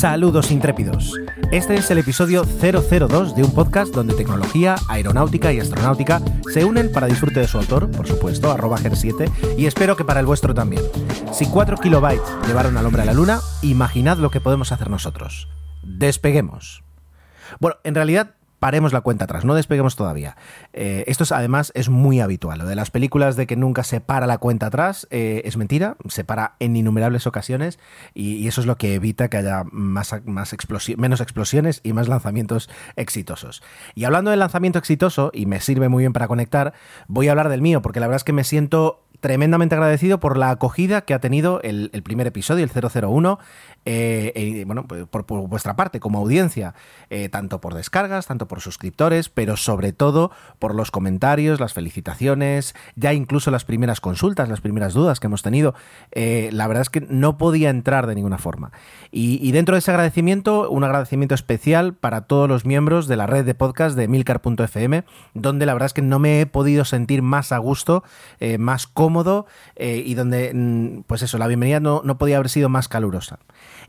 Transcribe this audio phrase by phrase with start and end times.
[0.00, 1.12] Saludos intrépidos.
[1.52, 6.22] Este es el episodio 002 de un podcast donde tecnología, aeronáutica y astronáutica
[6.54, 10.20] se unen para disfrute de su autor, por supuesto, arroba GER7, y espero que para
[10.20, 10.82] el vuestro también.
[11.34, 15.48] Si 4 kilobytes llevaron al hombre a la luna, imaginad lo que podemos hacer nosotros.
[15.82, 16.82] Despeguemos.
[17.58, 20.36] Bueno, en realidad paremos la cuenta atrás, no despeguemos todavía.
[20.72, 22.60] Eh, esto es, además es muy habitual.
[22.60, 25.96] Lo de las películas de que nunca se para la cuenta atrás eh, es mentira,
[26.08, 27.78] se para en innumerables ocasiones
[28.14, 30.56] y, eso es lo que evita que haya más, más
[30.96, 33.62] menos explosiones y más lanzamientos exitosos.
[33.94, 36.74] Y hablando del lanzamiento exitoso, y me sirve muy bien para conectar,
[37.06, 40.36] voy a hablar del mío, porque la verdad es que me siento tremendamente agradecido por
[40.36, 43.38] la acogida que ha tenido el, primer episodio, el 001,
[43.86, 46.74] eh, eh, bueno, pues, por, vuestra parte como audiencia,
[47.08, 52.74] eh, tanto por descargas, tanto por suscriptores, pero sobre todo por los comentarios, las felicitaciones,
[52.94, 55.74] ya incluso las primeras consultas, las primeras dudas que hemos tenido.
[56.12, 58.72] la verdad es que no podía entrar de ninguna forma.
[59.10, 63.44] Y, dentro de ese agradecimiento, un agradecimiento especial para todos los miembros de la red
[63.44, 67.52] de podcast de milcar.fm, donde la verdad es que no me he podido sentir más
[67.52, 68.04] a gusto,
[68.58, 72.88] más cómodo y donde, mm, pues eso, la bienvenida no, no podía haber sido más
[72.88, 73.38] calurosa.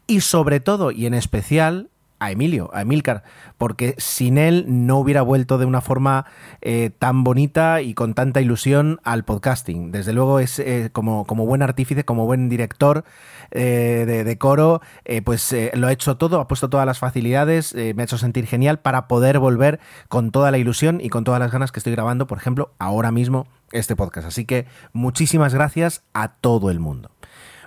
[0.08, 3.24] Y sobre todo, y en especial, a Emilio, a Emilcar,
[3.58, 6.28] porque sin él no hubiera vuelto de una forma
[6.62, 9.92] eh, tan bonita y con tanta ilusión al podcasting.
[9.92, 13.04] Desde luego es eh, como, como, buen artífice, como buen director
[13.50, 14.82] de, de, coro,
[15.26, 18.80] pues lo ha hecho todo, ha puesto todas las facilidades, me ha hecho sentir genial
[18.80, 22.28] para poder volver con toda la ilusión y con todas las ganas que estoy grabando,
[22.28, 24.28] por ejemplo, ahora mismo este podcast.
[24.28, 27.12] Así que muchísimas gracias a todo el mundo.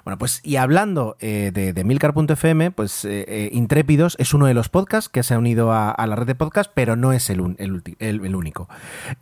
[0.04, 4.68] Bueno, pues y hablando eh, de, Milcar.fm, pues eh, eh, Intrépidos es uno de los
[4.68, 8.36] podcasts que se ha unido a, la red de podcast, pero no es el, el,
[8.36, 8.68] único.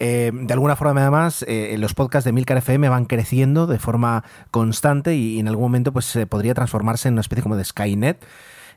[0.00, 5.38] de alguna forma, además, los podcasts de Milcar FM van creciendo de forma constante y,
[5.38, 8.24] en algún momento pues podría transformarse en una especie como de Skynet.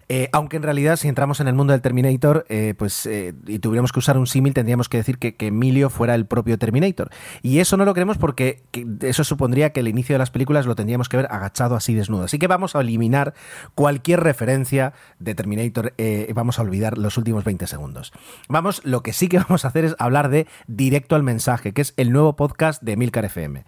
[0.07, 3.59] Eh, aunque en realidad, si entramos en el mundo del Terminator, eh, pues eh, y
[3.59, 7.09] tuviéramos que usar un símil, tendríamos que decir que, Emilio fuera el propio Terminator.
[7.43, 8.63] Y eso no lo queremos porque
[9.01, 12.23] eso supondría que el inicio de las películas lo tendríamos que ver agachado así desnudo.
[12.23, 13.35] Así que vamos a eliminar
[13.75, 15.93] cualquier referencia de Terminator.
[16.33, 18.11] vamos a olvidar los últimos 20 segundos.
[18.49, 21.81] Vamos, lo que sí que vamos a hacer es hablar de Directo al Mensaje, que
[21.81, 23.65] es el nuevo podcast de Milcar FM.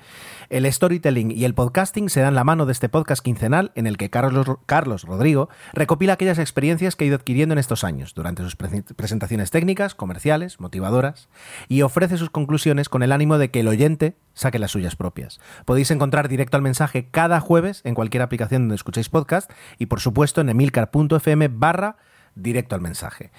[0.49, 3.97] El storytelling y el podcasting se dan la mano de este podcast quincenal en el
[3.97, 8.43] que Carlos, Carlos Rodrigo recopila aquellas experiencias que ha ido adquiriendo en estos años, durante
[8.43, 11.27] sus presentaciones técnicas, comerciales, motivadoras,
[11.67, 15.41] y ofrece sus conclusiones con el ánimo de que el oyente saque las suyas propias.
[15.65, 19.99] Podéis encontrar directo al mensaje cada jueves en cualquier aplicación donde escuchéis podcast y por
[19.99, 21.97] supuesto en emilcar.fm barra
[22.35, 23.31] directo al mensaje.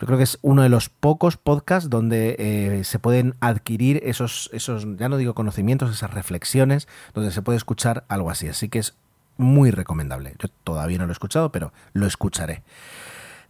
[0.00, 4.48] Yo creo que es uno de los pocos podcasts donde eh, se pueden adquirir esos,
[4.54, 8.48] esos, ya no digo conocimientos, esas reflexiones, donde se puede escuchar algo así.
[8.48, 8.94] Así que es
[9.36, 10.34] muy recomendable.
[10.38, 12.62] Yo todavía no lo he escuchado, pero lo escucharé.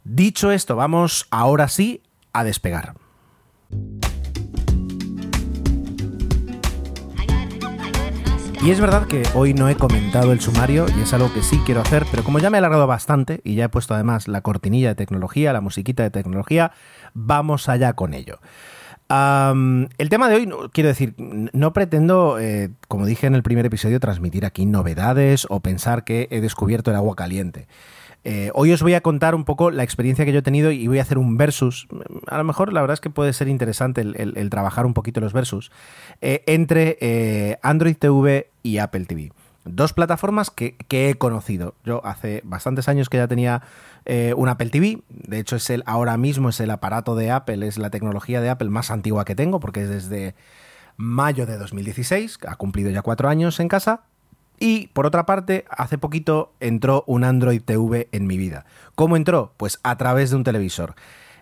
[0.02, 2.02] Dicho esto, vamos ahora sí
[2.32, 2.94] a despegar.
[8.62, 11.58] Y es verdad que hoy no he comentado el sumario y es algo que sí
[11.64, 14.42] quiero hacer, pero como ya me he alargado bastante y ya he puesto además la
[14.42, 16.72] cortinilla de tecnología, la musiquita de tecnología,
[17.14, 18.38] vamos allá con ello.
[19.08, 23.98] el tema de hoy, quiero decir, no pretendo, eh, como dije en el primer episodio,
[23.98, 27.66] transmitir aquí novedades o pensar que he descubierto el agua caliente.
[28.24, 30.86] Eh, hoy os voy a contar un poco la experiencia que yo he tenido y
[30.86, 31.88] voy a hacer un versus.
[32.26, 35.32] A lo mejor la verdad es que puede ser interesante el, trabajar un poquito los
[35.32, 35.72] versus
[36.20, 39.32] eh, entre Android TV y Apple TV.
[39.64, 41.74] Dos plataformas que, he conocido.
[41.84, 43.62] Yo hace bastantes años que ya tenía
[44.36, 45.02] un Apple TV.
[45.08, 48.48] De hecho, es el, ahora mismo es el aparato de Apple, es la tecnología de
[48.48, 50.34] Apple más antigua que tengo, porque es desde
[50.96, 52.38] mayo de 2016.
[52.46, 54.02] Ha cumplido ya cuatro años en casa.
[54.58, 58.66] Y por otra parte, hace poquito entró un Android TV en mi vida.
[58.94, 59.54] ¿Cómo entró?
[59.56, 60.94] Pues a través de un televisor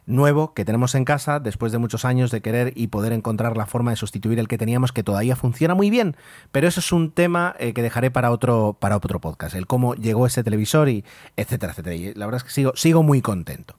[0.08, 3.66] nuevo que tenemos en casa después de muchos años de querer y poder encontrar la
[3.66, 6.16] forma de sustituir el que teníamos que todavía funciona muy bien.
[6.50, 9.94] Pero eso es un tema eh, que dejaré para otro, para otro podcast, el cómo
[9.94, 11.04] llegó ese televisor y
[11.36, 11.94] etcétera, etcétera.
[11.94, 13.76] Y la verdad es que sigo, sigo muy contento.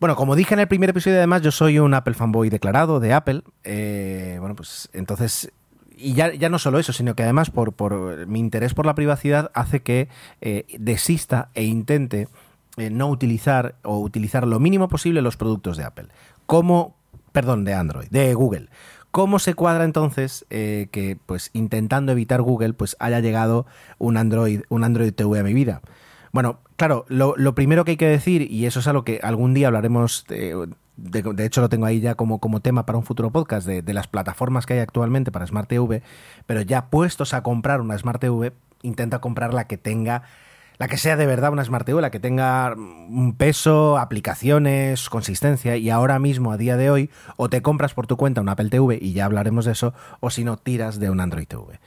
[0.00, 3.12] Bueno, como dije en el primer episodio, además, yo soy un Apple fanboy declarado de
[3.12, 3.42] Apple.
[3.64, 5.50] Eh, bueno, pues entonces
[6.00, 8.94] y ya, ya, no solo eso, sino que además por, por mi interés por la
[8.94, 10.08] privacidad hace que
[10.40, 12.28] eh, desista e intente
[12.78, 16.08] eh, no utilizar o utilizar lo mínimo posible los productos de Apple.
[16.46, 16.96] ¿Cómo,
[17.32, 18.68] perdón, de Android, de Google.
[19.10, 23.66] ¿Cómo se cuadra entonces eh, que, pues, intentando evitar Google, pues haya llegado
[23.98, 25.80] un Android, un Android TV a mi vida?
[26.30, 29.68] Bueno, claro, lo, primero que hay que decir, y eso es algo que algún día
[29.68, 33.66] hablaremos de, de, hecho lo tengo ahí ya como, como tema para un futuro podcast
[33.66, 36.02] de, de, las plataformas que hay actualmente para Smart TV,
[36.46, 38.52] pero ya puestos a comprar una Smart TV,
[38.82, 40.22] intenta comprar la que tenga,
[40.78, 45.76] la que sea de verdad una Smart TV, la que tenga un peso, aplicaciones, consistencia,
[45.76, 48.70] y ahora mismo, a día de hoy, o te compras por tu cuenta un Apple
[48.70, 51.80] TV, y ya hablaremos de eso, o si no, tiras de un Android TV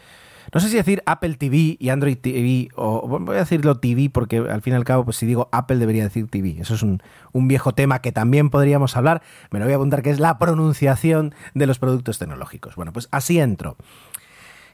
[0.53, 4.38] no sé si decir Apple TV y Android TV, o voy a decirlo TV porque
[4.38, 6.57] al fin y al cabo, pues si digo Apple debería decir TV.
[6.59, 7.01] Eso es un,
[7.33, 9.21] viejo tema que también podríamos hablar.
[9.49, 12.75] Me lo voy a apuntar que es la pronunciación de los productos tecnológicos.
[12.75, 13.77] Bueno, pues así entro.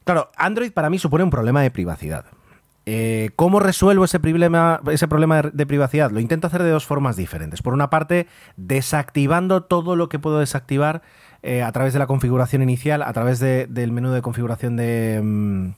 [0.04, 2.25] Claro, Android para mí supone un problema de privacidad.
[2.89, 6.10] Eh, ¿Cómo resuelvo ese problema, ese problema de privacidad?
[6.10, 7.62] Lo intento hacer de dos formas diferentes.
[7.62, 11.01] Por una parte, desactivando todo lo que puedo desactivar
[11.44, 15.69] eh, a través de la configuración inicial, a través del menú de configuración de, mm,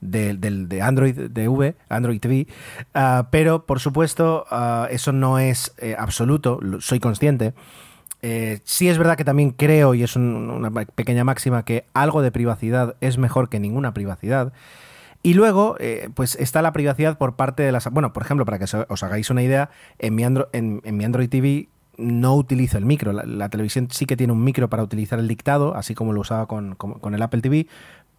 [0.00, 2.48] de, Android V, Android TV,
[2.94, 7.54] ah, pero por supuesto ah, eso no es eh, absoluto, soy consciente.
[8.64, 12.96] Sí es verdad que también creo, y es una pequeña máxima, que algo de privacidad
[13.00, 14.52] es mejor que ninguna privacidad.
[15.26, 15.76] Y luego,
[16.14, 17.90] pues está la privacidad por parte de las...
[17.90, 21.68] Bueno, por ejemplo, para que os hagáis una idea, en mi, en mi Android TV
[21.96, 23.12] no utilizo el micro.
[23.12, 26.46] La, televisión sí que tiene un micro para utilizar el dictado, así como lo usaba
[26.46, 26.76] con,
[27.12, 27.66] el Apple TV,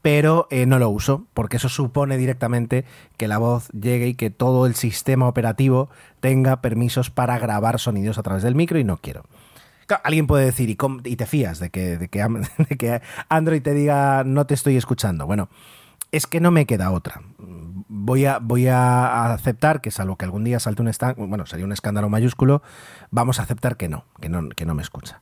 [0.02, 2.84] pero eh, no lo uso, porque eso supone directamente
[3.16, 5.90] que la voz llegue y que todo el sistema operativo
[6.20, 9.24] tenga permisos para grabar sonidos a través del micro y no quiero.
[10.04, 14.56] alguien puede decir, ¿y, te fías de, que, de que Android te diga no te
[14.56, 15.26] estoy escuchando?
[15.26, 15.50] Bueno,
[16.12, 17.22] es que no me queda otra
[17.90, 21.66] voy a, voy a aceptar que salvo que algún día salte un escándalo, bueno, sería
[21.66, 22.62] un escándalo mayúsculo,
[23.12, 25.22] vamos a aceptar que no, que no, que no me escucha.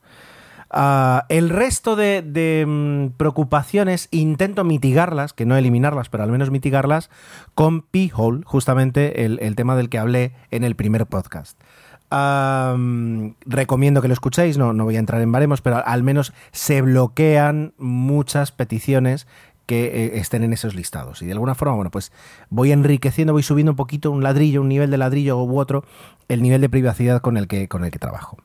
[0.70, 7.10] Ah, el resto de, mm, preocupaciones intento mitigarlas, que no eliminarlas, pero al menos mitigarlas
[7.54, 11.60] con P-Hole, justamente el, tema del que hablé en el primer podcast.
[13.46, 16.81] recomiendo que lo escuchéis, no, no voy a entrar en baremos, pero al menos se
[16.81, 19.28] bloquean muchas peticiones
[19.66, 21.22] que eh, estén en esos listados.
[21.22, 22.12] Y de alguna forma, bueno, pues
[22.50, 25.84] voy enriqueciendo, voy subiendo un poquito, un ladrillo, un nivel de ladrillo u otro,
[26.28, 28.38] el nivel de privacidad con el que, con el que trabajo.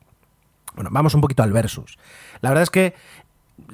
[0.75, 1.99] Bueno, vamos un poquito al versus.
[2.41, 2.95] La verdad es que,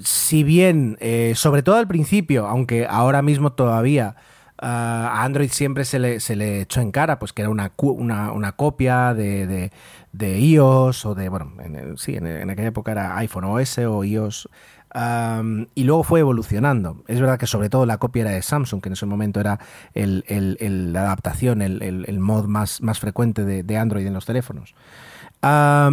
[0.03, 4.17] si bien, eh, sobre todo al principio, aunque ahora mismo todavía
[4.59, 8.53] a Android siempre se le, se le, echó en cara, pues que era una, una,
[8.53, 9.71] copia de,
[10.13, 14.03] de, iOS o de, bueno, en, sí, en, en, aquella época era iPhone OS o
[14.03, 14.49] iOS
[15.75, 17.03] y luego fue evolucionando.
[17.07, 19.59] Es verdad que sobre todo la copia era de Samsung, que en ese momento era
[19.95, 24.75] la adaptación, el, mod más, más frecuente de, Android en los teléfonos.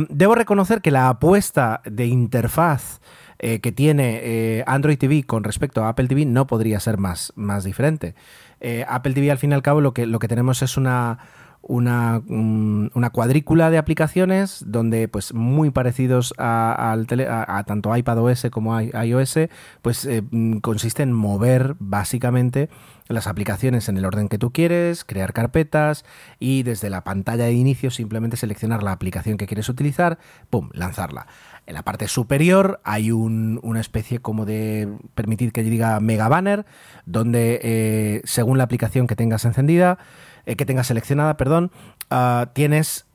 [0.09, 3.01] debo reconocer que la apuesta de interfaz
[3.45, 7.33] eh, que tiene eh, Android TV con respecto a Apple TV no podría ser más,
[7.35, 8.15] más diferente.
[8.61, 11.19] Eh, Apple TV al fin y al cabo lo que, lo que tenemos es una
[11.63, 19.39] una, una, cuadrícula de aplicaciones donde pues muy parecidos a, a, tanto iPadOS como iOS
[19.81, 20.23] pues eh,
[20.61, 22.69] consiste en mover básicamente
[23.07, 26.05] las aplicaciones en el orden que tú quieres, crear carpetas
[26.39, 31.27] y desde la pantalla de inicio simplemente seleccionar la aplicación que quieres utilizar, pum, lanzarla.
[31.65, 36.65] En la parte superior hay una especie como de, permitir que diga mega banner,
[37.05, 39.97] donde eh, según la aplicación que tengas encendida,
[40.45, 41.71] eh, que tengas seleccionada, perdón,
[42.09, 43.05] ah, tienes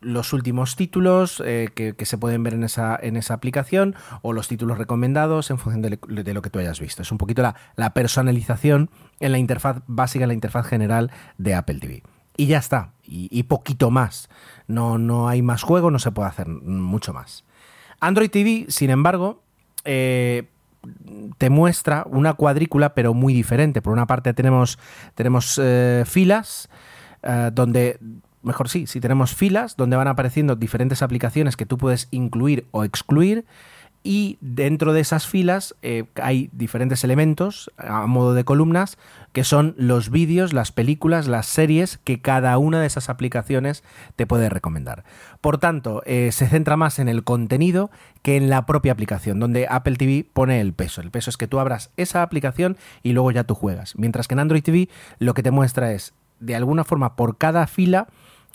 [0.00, 4.46] los últimos títulos eh, que, se pueden ver en esa, en esa aplicación o los
[4.46, 7.02] títulos recomendados en función de, lo que tú hayas visto.
[7.02, 11.80] Es un poquito la, personalización en la interfaz básica, en la interfaz general de Apple
[11.80, 12.02] TV.
[12.36, 14.28] Y ya está, y, poquito más.
[14.68, 17.44] No, no hay más juego, no se puede hacer mucho más.
[17.98, 19.42] Android TV, sin embargo,
[19.84, 20.48] eh,
[21.38, 23.82] te muestra una cuadrícula, pero muy diferente.
[23.82, 24.78] Por una parte tenemos,
[25.14, 26.68] tenemos eh, filas,
[27.22, 27.98] eh, donde,
[28.42, 32.84] mejor sí, si tenemos filas, donde van apareciendo diferentes aplicaciones que tú puedes incluir o
[32.84, 33.44] excluir
[34.06, 38.98] y dentro de esas filas eh, hay diferentes elementos a modo de columnas
[39.32, 43.82] que son los vídeos, las películas, las series que cada una de esas aplicaciones
[44.14, 45.02] te puede recomendar.
[45.40, 47.90] Por tanto, eh, se centra más en el contenido
[48.22, 51.00] que en la propia aplicación, donde Apple TV pone el peso.
[51.00, 53.98] El peso es que tú abras esa aplicación y luego ya tú juegas.
[53.98, 57.66] Mientras que en Android TV lo que te muestra es, de alguna forma, por cada
[57.66, 58.06] fila,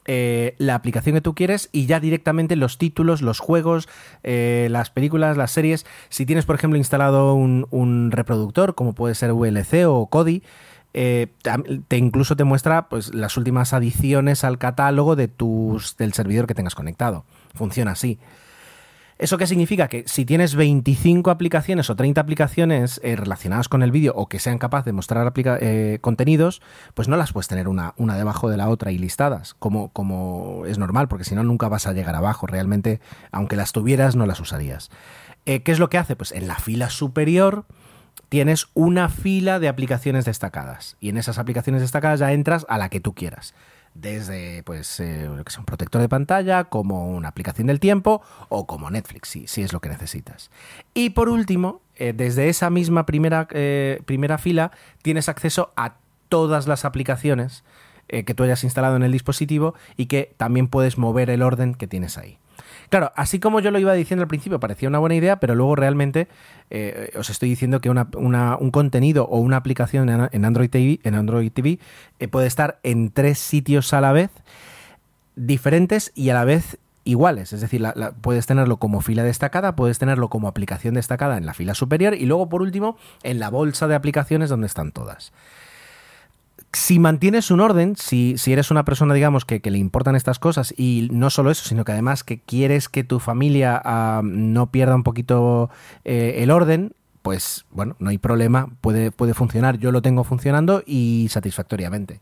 [0.05, 3.87] eh, la aplicación que tú quieres y ya directamente los títulos, los juegos,
[4.23, 5.85] eh, las películas, las series.
[6.09, 10.43] Si tienes, por ejemplo, instalado un, reproductor, como puede ser VLC o Kodi,
[10.93, 11.27] eh,
[11.87, 16.55] te incluso te muestra pues, las últimas adiciones al catálogo de tus, del servidor que
[16.55, 17.25] tengas conectado.
[17.53, 18.19] Funciona así.
[19.21, 19.87] ¿Eso qué significa?
[19.87, 24.39] Que si tienes 25 aplicaciones o 30 aplicaciones eh, relacionadas con el vídeo o que
[24.39, 26.59] sean capaces de mostrar eh, contenidos,
[26.95, 30.65] pues no las puedes tener una, una, debajo de la otra y listadas, como, como
[30.65, 32.47] es normal, porque si no nunca vas a llegar abajo.
[32.47, 32.99] Realmente,
[33.31, 34.89] aunque las tuvieras, no las usarías.
[35.45, 36.15] Eh, ¿Qué es lo que hace?
[36.15, 37.65] Pues en la fila superior
[38.29, 42.89] tienes una fila de aplicaciones destacadas y en esas aplicaciones destacadas ya entras a la
[42.89, 43.53] que tú quieras
[43.93, 49.29] desde pues eh, un protector de pantalla, como una aplicación del tiempo o como Netflix,
[49.29, 50.49] si, si es lo que necesitas.
[50.93, 54.71] Y por último, eh, desde esa misma primera, eh, primera fila
[55.01, 55.95] tienes acceso a
[56.29, 57.63] todas las aplicaciones
[58.07, 61.87] que tú hayas instalado en el dispositivo y que también puedes mover el orden que
[61.87, 62.39] tienes ahí.
[62.91, 65.77] Claro, así como yo lo iba diciendo al principio, parecía una buena idea, pero luego
[65.77, 66.27] realmente
[66.69, 71.53] eh, os estoy diciendo que un contenido o una aplicación en Android TV, en Android
[71.53, 71.79] TV
[72.19, 74.29] eh, puede estar en tres sitios a la vez,
[75.37, 77.53] diferentes y a la vez iguales.
[77.53, 77.81] Es decir,
[78.19, 82.25] puedes tenerlo como fila destacada, puedes tenerlo como aplicación destacada en la fila superior y
[82.25, 85.31] luego, por último, en la bolsa de aplicaciones donde están todas
[86.73, 90.73] si mantienes un orden, si, si eres una persona, digamos, que, le importan estas cosas
[90.77, 93.81] y no solo eso, sino que además que quieres que tu familia
[94.23, 95.69] no pierda un poquito
[96.05, 99.77] eh, el orden, pues bueno, no hay problema, puede, puede funcionar.
[99.77, 102.21] Yo lo tengo funcionando y satisfactoriamente.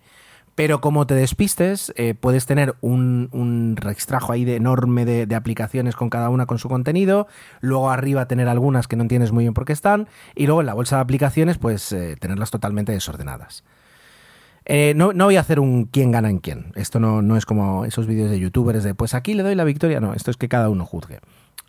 [0.55, 5.95] Pero como te despistes, eh, puedes tener un, un extrajo ahí de enorme de, aplicaciones
[5.95, 7.27] con cada una con su contenido,
[7.61, 10.67] luego arriba tener algunas que no entiendes muy bien por qué están, y luego en
[10.67, 13.63] la bolsa de aplicaciones, pues eh, tenerlas totalmente desordenadas.
[14.71, 16.71] Eh, no, voy a hacer un quién gana en quién.
[16.75, 19.99] Esto no, es como esos vídeos de youtubers de pues aquí le doy la victoria.
[19.99, 21.21] No, esto es que cada uno juzgue.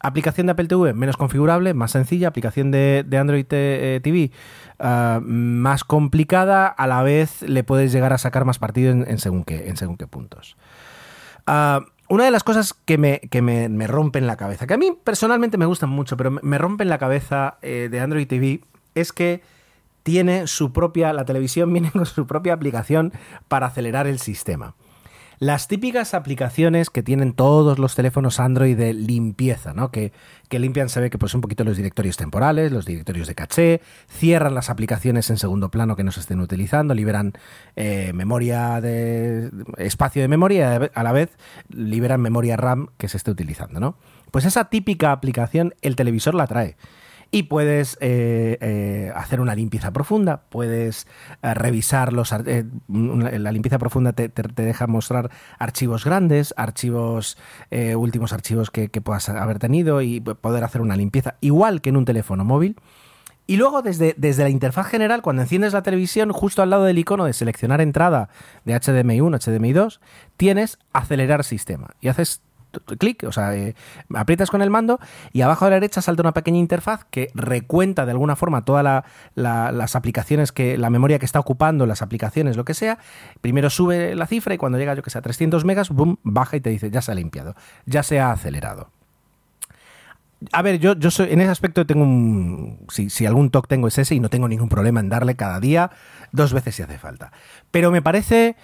[0.03, 2.29] Aplicación de Apple TV menos configurable, más sencilla.
[2.29, 4.31] Aplicación de, Android TV eh,
[4.79, 6.67] ah, más complicada.
[6.67, 9.97] A la vez le puedes llegar a sacar más partido en, según, qué, en según
[9.97, 10.59] qué puntos.
[11.47, 11.81] Ah,
[12.11, 15.57] una de las cosas que, me, que me, rompen la cabeza, que a mí personalmente
[15.57, 18.61] me gustan mucho, pero me rompen la cabeza eh, de Android TV,
[18.95, 19.41] es que
[20.03, 23.13] tiene su propia, la televisión viene con su propia aplicación
[23.49, 24.75] para acelerar el sistema.
[25.41, 29.91] Las típicas aplicaciones que tienen todos los teléfonos Android de limpieza, ¿no?
[29.91, 30.13] Que,
[30.51, 34.55] limpian, se ve que pues un poquito los directorios temporales, los directorios de caché, cierran
[34.55, 37.33] las aplicaciones en segundo plano que no se estén utilizando, liberan
[37.75, 41.39] eh, memoria de espacio de memoria a la vez
[41.71, 43.97] liberan memoria RAM que se esté utilizando, ¿no?
[44.31, 46.77] Pues esa típica aplicación el televisor la trae
[47.31, 51.07] y puedes eh, eh, hacer una limpieza profunda, puedes
[51.43, 52.33] eh, revisar los...
[52.33, 57.39] la limpieza profunda te, deja mostrar archivos grandes, archivos,
[57.97, 62.05] últimos archivos que, puedas haber tenido y poder hacer una limpieza, igual que en un
[62.05, 62.77] teléfono móvil.
[63.47, 66.99] Y luego desde, desde, la interfaz general, cuando enciendes la televisión, justo al lado del
[66.99, 68.29] icono de seleccionar entrada
[68.65, 70.01] de HDMI 1, HDMI 2,
[70.37, 71.97] tienes acelerar sistema.
[72.01, 72.43] Y haces
[72.99, 73.75] clic, o sea, eh,
[74.15, 74.99] aprietas con el mando
[75.33, 79.05] y abajo a la derecha salta una pequeña interfaz que recuenta de alguna forma todas
[79.35, 82.99] las aplicaciones que, la memoria que está ocupando, las aplicaciones, lo que sea.
[83.41, 86.57] Primero sube la cifra y cuando llega, yo que sé, a 300 megas, boom, baja
[86.57, 87.55] y te dice, ya se ha limpiado,
[87.87, 88.91] ya se ha acelerado.
[90.53, 92.87] A ver, yo, yo soy, en ese aspecto tengo un.
[92.89, 95.61] Si, si algún TOC tengo es ese y no tengo ningún problema en darle cada
[95.61, 95.91] día
[96.33, 97.31] dos veces si hace falta.
[97.71, 98.57] Pero me parece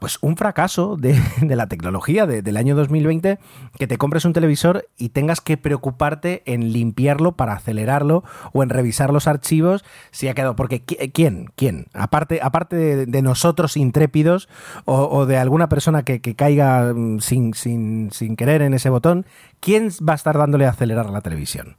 [0.00, 1.20] pues un fracaso de,
[1.56, 3.38] la tecnología del año 2020
[3.78, 8.70] que te compres un televisor y tengas que preocuparte en limpiarlo para acelerarlo o en
[8.70, 10.56] revisar los archivos si ha quedado.
[10.56, 11.52] Porque ¿quién?
[11.56, 11.86] ¿Quién?
[11.92, 14.48] Aparte, aparte de, nosotros intrépidos
[14.84, 19.26] o, de alguna persona que, caiga mm, sin, sin, sin, querer en ese botón,
[19.60, 21.76] ¿quién va a estar dándole a acelerar la televisión?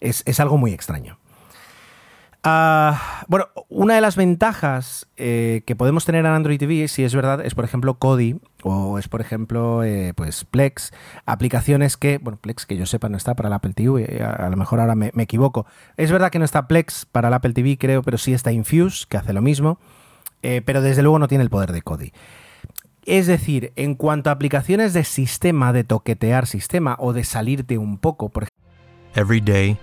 [0.00, 1.18] Es, es algo muy extraño.
[2.44, 7.14] Ah, bueno, una de las ventajas eh, que podemos tener en Android TV, si es
[7.14, 10.92] verdad, es por ejemplo Kodi o es por ejemplo eh, pues Plex,
[11.26, 14.48] aplicaciones que, bueno, Plex que yo sepa no está para el Apple TV, eh, a,
[14.50, 15.66] lo mejor ahora me, equivoco.
[15.96, 19.06] Es verdad que no está Plex para el Apple TV, creo, pero sí está Infuse,
[19.08, 19.78] que hace lo mismo,
[20.40, 22.12] pero desde luego no tiene el poder de Kodi.
[23.04, 27.98] Es decir, en cuanto a aplicaciones de sistema, de toquetear sistema o de salirte un
[27.98, 28.58] poco, por ejemplo.
[29.14, 29.76] Every day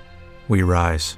[0.47, 1.17] we rise.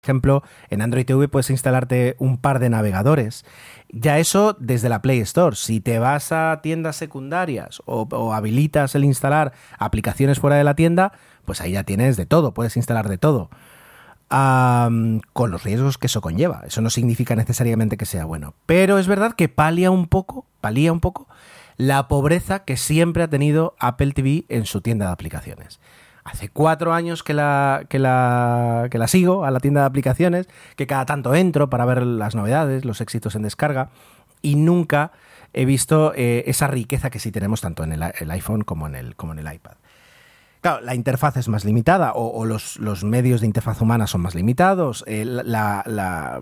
[0.03, 3.45] Ejemplo, en Android TV puedes instalarte un par de navegadores.
[3.89, 5.55] Ya eso desde la Play Store.
[5.55, 11.13] Si te vas a tiendas secundarias o, habilitas el instalar aplicaciones fuera de la tienda,
[11.45, 13.49] pues ahí ya tienes de todo, puedes instalar de todo.
[14.29, 16.63] Con los riesgos que eso conlleva.
[16.65, 18.55] Eso no significa necesariamente que sea bueno.
[18.65, 21.27] Pero es verdad que palia un poco, palía un poco
[21.77, 25.79] la pobreza que siempre ha tenido Apple TV en su tienda de aplicaciones.
[26.23, 30.47] Hace cuatro años que la, que, la, que la sigo a la tienda de aplicaciones,
[30.75, 33.89] que cada tanto entro para ver las novedades, los éxitos en descarga,
[34.41, 35.11] y nunca
[35.53, 38.95] he visto eh, esa riqueza que sí tenemos tanto en el, el iPhone como en
[38.95, 39.73] el, como en el iPad.
[40.61, 45.03] Claro, la interfaz es más limitada o, los, medios de interfaz humana son más limitados,
[45.07, 46.41] eh, la,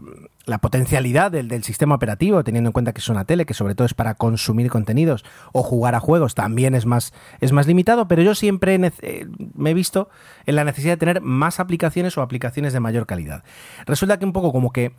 [0.61, 3.85] potencialidad del, del, sistema operativo, teniendo en cuenta que es una tele, que sobre todo
[3.85, 5.23] es para consumir contenidos
[5.53, 9.71] o jugar a juegos, también es más, es más limitado, pero yo siempre eh, me
[9.71, 10.09] he visto
[10.45, 13.45] en la necesidad de tener más aplicaciones o aplicaciones de mayor calidad.
[13.85, 14.91] Resulta que un poco como que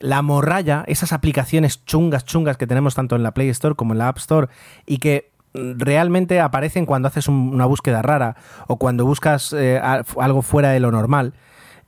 [0.00, 3.98] la morralla, esas aplicaciones chungas, chungas que tenemos tanto en la Play Store como en
[3.98, 4.48] la App Store
[4.84, 9.80] y que realmente aparecen cuando haces un, una búsqueda rara o cuando buscas eh,
[10.18, 11.34] algo fuera de lo normal.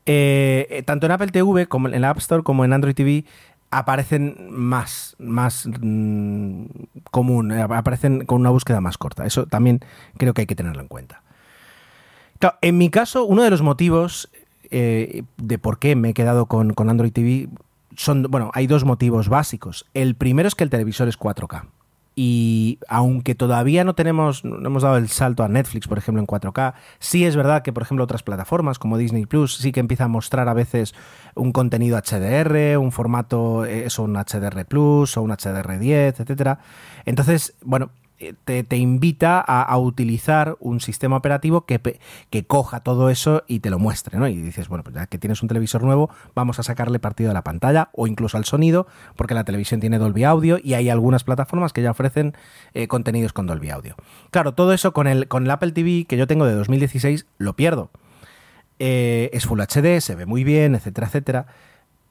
[0.07, 3.25] Eh, tanto en Apple TV como en la App Store como en Android TV
[3.71, 6.67] aparecen más, más mmm,
[7.11, 9.27] común, eh, aparecen con una búsqueda más corta.
[9.27, 9.81] Eso también
[10.17, 11.23] creo que hay que tenerlo en cuenta.
[12.61, 14.31] En mi caso, uno de los motivos
[14.71, 17.49] eh, de por qué me he quedado con, con Android TV
[17.97, 19.87] son, bueno, hay dos motivos básicos.
[19.95, 21.65] El primero es que el televisor es 4K.
[22.19, 26.27] Y aunque todavía no tenemos, no hemos dado el salto a Netflix, por ejemplo, en
[26.27, 30.07] 4K, sí es verdad que, por ejemplo, otras plataformas como Disney Plus sí que empiezan
[30.07, 30.95] a mostrar a veces
[31.35, 36.59] un contenido HDR, un formato, eso, un HDR Plus o un HDR 10, etcétera.
[37.05, 37.91] Entonces, bueno,
[38.45, 41.81] te, te, invita a, utilizar un sistema operativo que,
[42.47, 44.27] coja todo eso y te lo muestre, ¿no?
[44.27, 47.35] Y dices, bueno, pues ya que tienes un televisor nuevo, vamos a sacarle partido a
[47.35, 51.25] la pantalla o incluso al sonido, porque la televisión tiene Dolby Audio y hay algunas
[51.25, 52.35] plataformas que ya ofrecen
[52.73, 53.97] eh, contenidos con Dolby Audio.
[54.31, 57.91] Claro, todo eso con el, con Apple TV que yo tengo de 2016 lo pierdo.
[58.79, 61.47] Eh, es Full HD, se ve muy bien, etcétera, etcétera,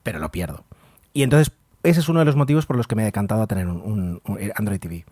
[0.03, 0.65] pero lo pierdo.
[1.13, 3.47] Y entonces, ese es uno de los motivos por los que me he decantado a
[3.47, 4.21] tener un
[4.55, 5.05] Android TV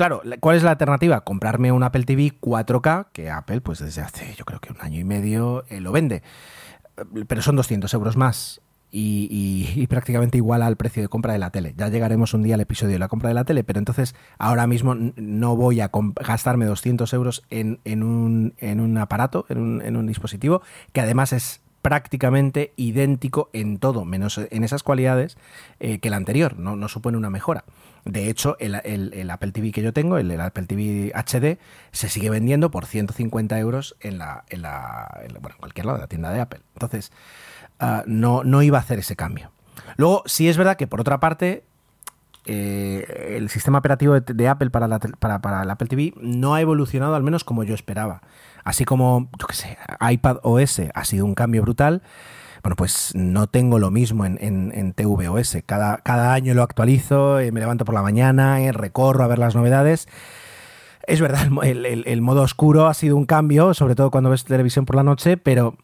[0.00, 1.20] claro, ¿cuál es la alternativa?
[1.24, 4.98] Comprarme un Apple TV 4K, que Apple, pues desde hace yo creo que un año
[4.98, 6.22] y medio eh, lo vende.
[7.28, 8.62] Pero son 200 euros más.
[8.92, 11.74] Y, prácticamente igual al precio de compra de la tele.
[11.76, 14.66] Ya llegaremos un día al episodio de la compra de la tele, pero entonces ahora
[14.66, 15.90] mismo no voy a
[16.26, 23.78] gastarme 200 euros en, un, aparato, en un dispositivo, que además es prácticamente idéntico en
[23.78, 25.36] todo, menos en esas cualidades
[25.78, 27.64] eh, que el anterior, no, supone una mejora.
[28.04, 31.58] De hecho, el, el, Apple TV que yo tengo, el, Apple TV HD,
[31.92, 35.86] se sigue vendiendo por 150 euros en la, en la, en la bueno, en cualquier
[35.86, 36.60] lado de la tienda de Apple.
[36.74, 37.12] Entonces,
[37.80, 39.50] uh, no, no iba a hacer ese cambio.
[39.96, 41.64] Luego, sí es verdad que por otra parte,
[42.46, 46.54] eh, el sistema operativo de, de Apple para, la, para, para el Apple TV no
[46.54, 48.22] ha evolucionado al menos como yo esperaba.
[48.64, 52.02] Así como, yo qué sé, iPad OS ha sido un cambio brutal
[52.62, 55.58] bueno, pues no tengo lo mismo en, en, en tvOS.
[55.64, 59.38] Cada, cada, año lo actualizo, eh, me levanto por la mañana, eh, recorro a ver
[59.38, 60.08] las novedades.
[61.06, 64.96] Es verdad, el, modo oscuro ha sido un cambio, sobre todo cuando ves televisión por
[64.96, 65.74] la noche, pero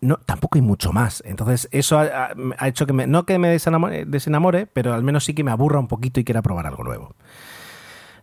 [0.00, 1.22] no, tampoco hay mucho más.
[1.26, 2.30] Entonces, eso ha,
[2.66, 5.88] hecho que no que me desenamore, desenamore, pero al menos sí que me aburra un
[5.88, 7.14] poquito y quiera probar algo nuevo.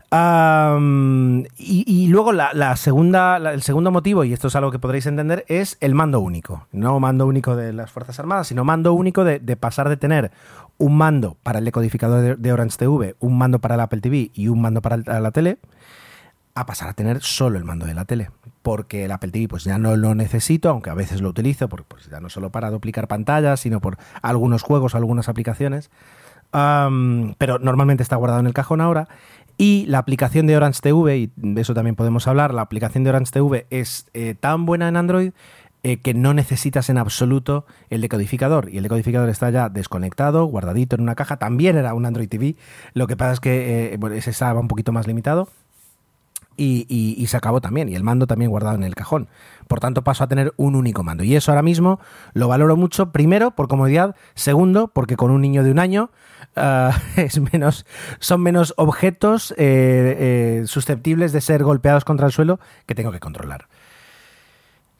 [0.10, 5.78] Y, luego la, segunda, el segundo motivo, y esto es algo que podréis entender, es
[5.82, 6.67] el mando único.
[6.72, 10.32] No mando único de las Fuerzas Armadas, sino mando único de, pasar de tener
[10.78, 14.48] un mando para el decodificador de, Orange TV, un mando para el Apple TV y
[14.48, 15.58] un mando para la tele,
[16.54, 18.32] a pasar a tener solo el mando de la tele.
[18.62, 21.86] Porque el Apple TV pues ya no lo necesito, aunque a veces lo utilizo, porque
[21.88, 25.91] pues ya no solo para duplicar pantallas, sino por algunos juegos, algunas aplicaciones.
[26.52, 29.08] Pero normalmente está guardado en el cajón ahora.
[29.58, 33.10] Y la aplicación de Orange TV, y de eso también podemos hablar, la aplicación de
[33.10, 35.32] Orange TV es eh, tan buena en Android
[35.84, 38.70] eh, que no necesitas en absoluto el decodificador.
[38.72, 41.38] Y el decodificador está ya desconectado, guardadito en una caja.
[41.38, 42.56] También era un Android TV.
[42.93, 45.50] Lo que pasa es que eh, ese estaba un poquito más limitado.
[46.58, 49.28] Y, y- se acabó también, y el mando también guardado en el cajón.
[49.67, 51.24] Por tanto, paso a tener un único mando.
[51.24, 52.00] Y eso ahora mismo
[52.34, 56.10] lo valoro mucho, primero, por comodidad, segundo, porque con un niño de un año
[56.56, 57.86] ah, es menos,
[58.20, 63.20] son menos objetos eh, eh, susceptibles de ser golpeados contra el suelo que tengo que
[63.20, 63.67] controlar.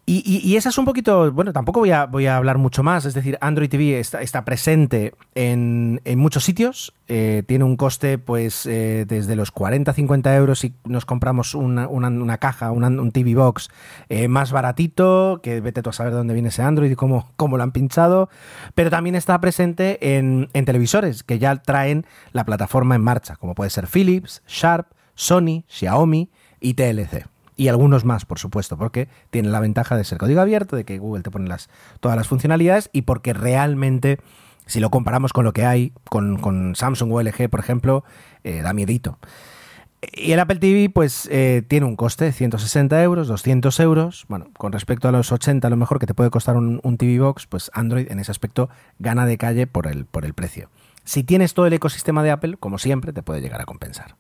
[0.10, 3.04] Y, y- esa es un poquito, bueno, tampoco voy a, voy a hablar mucho más,
[3.04, 8.17] es decir, Android TV está, está presente en, en muchos sitios, eh, tiene un coste
[8.17, 13.12] pues eh, desde los 40-50 euros si nos compramos una, una- una caja, una- un
[13.12, 13.70] TV Box
[14.08, 17.30] eh, más baratito, que vete tú a saber de dónde viene ese Android y cómo,
[17.36, 18.30] cómo lo han pinchado,
[18.76, 23.56] pero también está presente en, en televisores que ya traen la plataforma en marcha, como
[23.56, 26.30] puede ser Philips, Sharp, Sony, Xiaomi
[26.62, 27.26] y TLC
[27.58, 31.00] y algunos más, por supuesto, porque tiene la ventaja de ser código abierto, de que
[31.00, 34.20] Google te pone las, todas las funcionalidades y porque realmente,
[34.67, 38.04] si lo comparamos con lo que hay, con, con Samsung o LG, por ejemplo,
[38.43, 39.17] eh, da miedito.
[40.13, 44.26] Y el Apple TV, pues eh, tiene un coste, 160 euros, 200 euros.
[44.28, 46.98] Bueno, con respecto a los 80, a lo mejor que te puede costar un, un
[46.98, 50.70] TV Box, pues Android en ese aspecto gana de calle por el, por el precio.
[51.04, 54.15] Si tienes todo el ecosistema de Apple, como siempre, te puede llegar a compensar.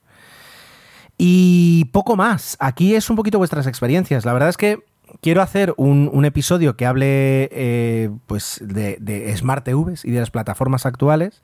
[1.17, 2.57] Y poco más.
[2.59, 4.25] Aquí es un poquito vuestras experiencias.
[4.25, 4.83] La verdad es que
[5.21, 10.85] quiero hacer un, episodio que hable eh, pues de, Smart TVs y de las plataformas
[10.85, 11.41] actuales.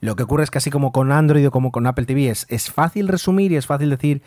[0.00, 2.46] Lo que ocurre es que así como con Android o como con Apple TV es,
[2.48, 4.22] es fácil resumir y es fácil decir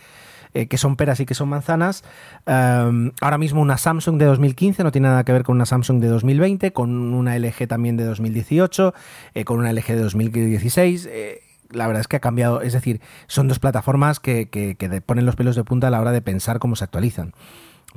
[0.54, 2.04] eh, que son peras y que son manzanas.
[2.48, 6.02] Um, ahora mismo una Samsung de 2015 no tiene nada que ver con una Samsung
[6.02, 8.94] de 2020, con una LG también de 2018,
[9.36, 11.10] eh, con una LG de 2016.
[11.70, 12.62] La verdad es que ha cambiado.
[12.62, 16.12] Es decir, son dos plataformas que, que- ponen los pelos de punta a la hora
[16.12, 17.34] de pensar cómo se actualizan.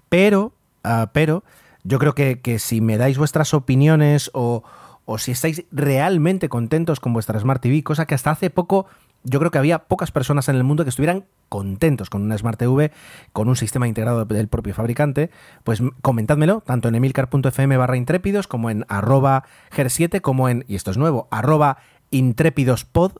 [0.09, 0.53] Pero,
[0.85, 1.45] ah, pero,
[1.85, 4.63] yo creo que, que si me dais vuestras opiniones o,
[5.05, 8.87] o si estáis realmente contentos con vuestra Smart TV, cosa que hasta hace poco
[9.25, 12.59] yo creo que había pocas personas en el mundo que estuvieran contentos con una Smart
[12.59, 12.91] TV,
[13.33, 15.31] con un sistema integrado del propio fabricante,
[15.63, 20.91] pues comentádmelo tanto en emilcar.fm barra intrépidos como en arroba ger7 como en, y esto
[20.91, 21.79] es nuevo, arroba
[22.11, 23.13] intrépidospod,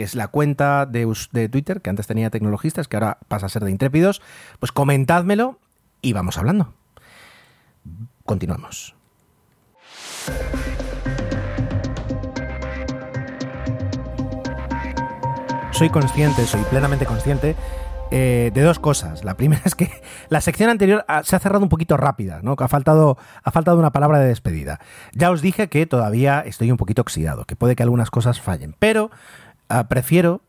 [0.00, 3.48] que es la cuenta de, de Twitter que antes tenía tecnologistas, que ahora pasa a
[3.50, 4.22] ser de intrépidos,
[4.58, 5.58] pues comentádmelo
[6.00, 6.72] y vamos hablando.
[8.24, 8.94] Continuamos.
[15.72, 17.56] Soy consciente, soy plenamente consciente
[18.10, 19.24] eh, de dos cosas.
[19.24, 19.90] La primera es que
[20.28, 22.54] la sección anterior ha- se ha cerrado un poquito rápida, ¿no?
[22.58, 24.78] Ha faltado, ha faltado una palabra de despedida.
[25.14, 28.74] Ya os dije que todavía estoy un poquito oxidado, que puede que algunas cosas fallen,
[28.78, 29.10] pero
[29.88, 30.42] prefiero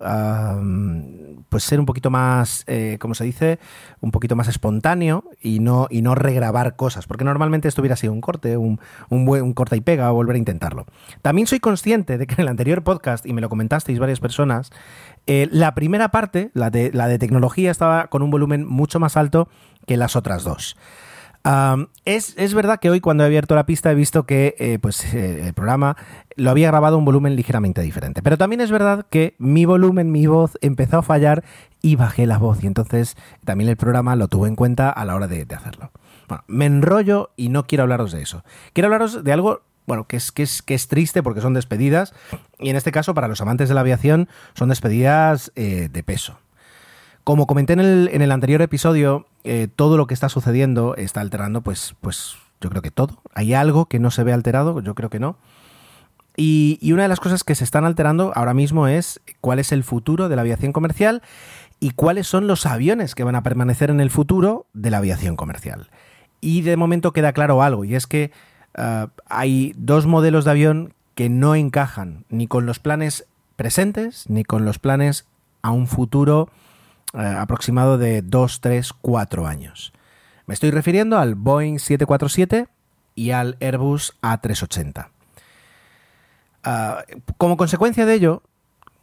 [1.52, 3.60] pues ser un poquito más, eh, ¿cómo se dice?
[4.00, 8.14] Un poquito más espontáneo y no, y no regrabar cosas, porque normalmente esto hubiera sido
[8.14, 8.80] un corte, un,
[9.10, 10.86] un, buen, corta y pega o volver a intentarlo.
[11.22, 14.72] También soy consciente de que en el anterior podcast, y me lo comentasteis varias personas,
[15.28, 19.18] eh, la primera parte, la de, la de tecnología, estaba con un volumen mucho más
[19.18, 19.50] alto
[19.86, 20.78] que las otras dos.
[22.06, 25.14] Es, es verdad que hoy cuando he abierto la pista he visto que eh, pues,
[25.14, 25.98] eh, el programa
[26.36, 28.22] lo había grabado un volumen ligeramente diferente.
[28.22, 31.44] Pero también es verdad que mi volumen, mi voz empezó a fallar
[31.82, 32.64] y bajé la voz.
[32.64, 35.92] Y entonces también el programa lo tuvo en cuenta a la hora de, de hacerlo.
[36.28, 38.44] Bueno, me enrollo y no quiero hablaros de eso.
[38.74, 42.14] Quiero hablaros de algo bueno, que es, que, es, que es triste porque son despedidas.
[42.60, 46.40] Y en este caso, para los amantes de la aviación, son despedidas eh, de peso.
[47.24, 51.22] Como comenté en el, en el anterior episodio, eh, todo lo que está sucediendo está
[51.22, 53.22] alterando, pues, pues yo creo que todo.
[53.34, 54.80] ¿Hay algo que no se ve alterado?
[54.82, 55.38] Yo creo que no.
[56.38, 59.84] Y, una de las cosas que se están alterando ahora mismo es cuál es el
[59.84, 61.22] futuro de la aviación comercial
[61.80, 65.36] y cuáles son los aviones que van a permanecer en el futuro de la aviación
[65.36, 65.90] comercial.
[66.40, 68.32] Y de momento queda claro algo, y es que
[68.78, 74.44] uh, hay dos modelos de avión que no encajan ni con los planes presentes ni
[74.44, 75.28] con los planes
[75.62, 76.50] a un futuro
[77.14, 79.94] aproximado de 2, 3, 4 años.
[80.46, 82.68] Me estoy refiriendo al Boeing 747
[83.16, 85.08] y al Airbus A380.
[86.64, 88.44] Uh, como consecuencia de ello,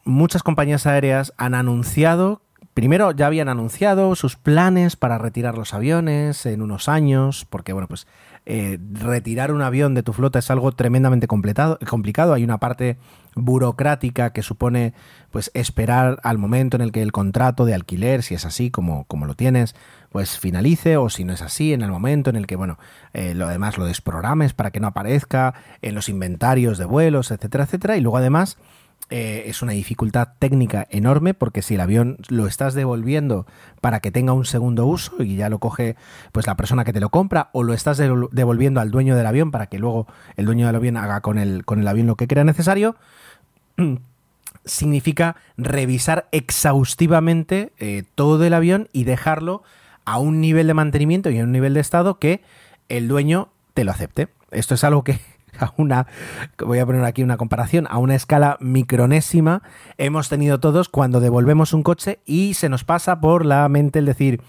[0.05, 2.40] muchas compañías aéreas han anunciado,
[2.79, 7.88] primero ya habían anunciado sus planes para retirar los aviones en unos años, porque bueno,
[7.88, 8.07] pues
[8.47, 12.35] eh, retirar un avión de tu flota es algo tremendamente complicado.
[12.35, 12.97] Hay una parte
[13.35, 14.95] burocrática que supone
[15.33, 19.07] pues esperar al momento en el que el contrato de alquiler, si es así como,
[19.07, 19.75] como lo tienes,
[20.11, 22.79] pues finalice, o si no es así, en el momento en el que, bueno,
[23.12, 27.64] eh, lo demás lo desprogrames para que no aparezca en los inventarios de vuelos, etcétera,
[27.64, 27.97] etcétera.
[27.97, 28.57] Y luego además
[29.11, 33.47] eh, es una dificultad técnica enorme porque si el avión lo estás devolviendo
[33.81, 35.97] para que tenga un segundo uso y ya lo coge
[36.31, 39.51] pues la persona que te lo compra o lo estás devolviendo al dueño del avión
[39.51, 42.29] para que luego el dueño del avión haga con el, con el avión lo que
[42.29, 42.97] crea necesario,
[44.66, 49.62] significa revisar exhaustivamente eh, todo el avión y dejarlo
[50.05, 52.42] a un nivel de mantenimiento y a un nivel de estado que
[52.90, 54.29] el dueño te lo acepte.
[54.51, 55.18] Esto es algo que
[55.59, 56.07] a una,
[56.59, 59.62] voy a poner aquí una comparación, a una escala micronésima
[59.97, 64.07] hemos tenido todos cuando devolvemos un coche y se nos pasa por la mente el
[64.07, 64.40] decir,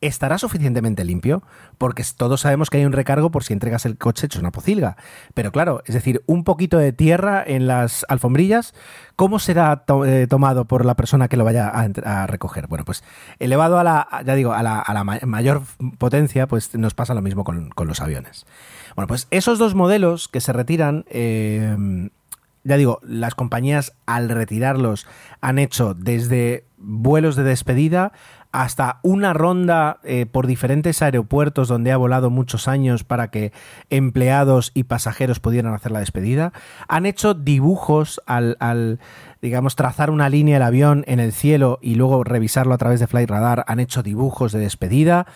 [0.00, 1.42] ¿Estará suficientemente limpio?
[1.76, 4.96] Porque todos sabemos que hay un recargo por si entregas el coche hecho una pocilga.
[5.34, 8.72] Pero claro, es decir, un poquito de tierra en las alfombrillas,
[9.14, 12.66] ¿cómo será eh, tomado por la persona que lo vaya a, recoger?
[12.66, 13.04] Bueno, pues
[13.38, 15.64] elevado a la, ya digo, a la, mayor
[15.98, 18.46] potencia, pues nos pasa lo mismo con, los aviones.
[18.96, 21.76] Bueno, pues esos dos modelos que se retiran, eh,
[22.64, 25.06] ya digo, las compañías al retirarlos
[25.40, 28.12] han hecho desde vuelos de despedida
[28.52, 33.52] hasta una ronda eh, por diferentes aeropuertos donde ha volado muchos años para que
[33.90, 36.52] empleados y pasajeros pudieran hacer la despedida.
[36.88, 38.98] Han hecho dibujos al,
[39.40, 43.06] digamos, trazar una línea del avión en el cielo y luego revisarlo a través de
[43.06, 43.64] Flight Radar.
[43.68, 45.26] Han hecho dibujos de despedida,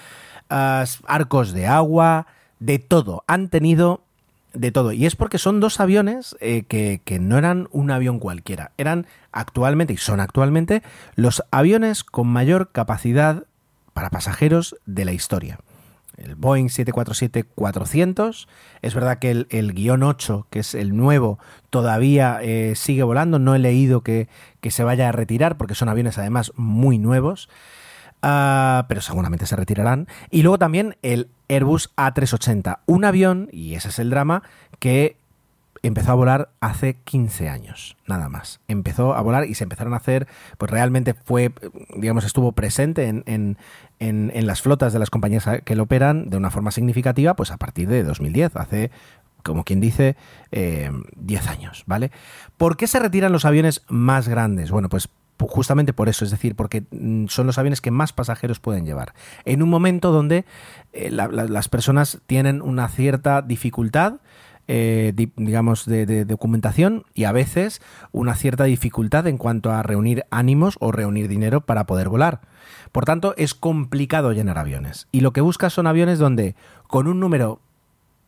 [0.48, 2.26] arcos de agua,
[2.64, 3.24] de todo.
[3.26, 4.04] Han tenido
[4.54, 4.92] de todo.
[4.92, 8.72] Y es porque son dos aviones eh, que, que, no eran un avión cualquiera.
[8.78, 10.82] Eran actualmente, y son actualmente,
[11.14, 13.44] los aviones con mayor capacidad
[13.92, 15.58] para pasajeros de la historia.
[16.16, 18.46] El Boeing 747-400.
[18.82, 21.38] Es verdad que el, guion 8, que es el nuevo,
[21.70, 23.38] todavía eh, sigue volando.
[23.38, 24.28] No he leído que,
[24.60, 27.48] que, se vaya a retirar porque son aviones además muy nuevos.
[28.24, 30.08] Uh, pero seguramente se retirarán.
[30.30, 34.42] Y luego también el Airbus A380, un avión, y ese es el drama,
[34.78, 35.18] que
[35.82, 38.60] empezó a volar hace 15 años, nada más.
[38.66, 41.52] Empezó a volar y se empezaron a hacer, pues realmente fue,
[41.98, 43.58] digamos, estuvo presente en, en,
[43.98, 47.58] en, las flotas de las compañías que lo operan de una forma significativa, pues a
[47.58, 48.90] partir de 2010, hace
[49.42, 50.16] como quien dice,
[50.50, 52.10] 10 eh, años, ¿vale?
[52.56, 54.70] ¿Por qué se retiran los aviones más grandes?
[54.70, 58.60] Bueno, pues justamente por eso, es decir, porque mm, son los aviones que más pasajeros
[58.60, 59.14] pueden llevar.
[59.44, 60.44] En un momento donde
[60.92, 64.20] eh, las personas tienen una cierta dificultad,
[64.66, 70.76] eh, digamos, de, documentación y a veces una cierta dificultad en cuanto a reunir ánimos
[70.80, 72.40] o reunir dinero para poder volar.
[72.90, 75.08] Por tanto, es complicado llenar aviones.
[75.12, 76.54] Y lo que buscas son aviones donde
[76.86, 77.60] con un número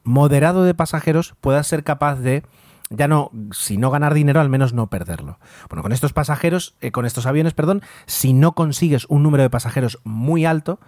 [0.05, 2.43] moderado de pasajeros puedas ser capaz de
[2.91, 5.39] ya no, si no ganar dinero, al menos no perderlo.
[5.69, 9.51] Bueno, con estos pasajeros, eh, con estos aviones, perdón, si no consigues un número de
[9.51, 10.79] pasajeros muy alto,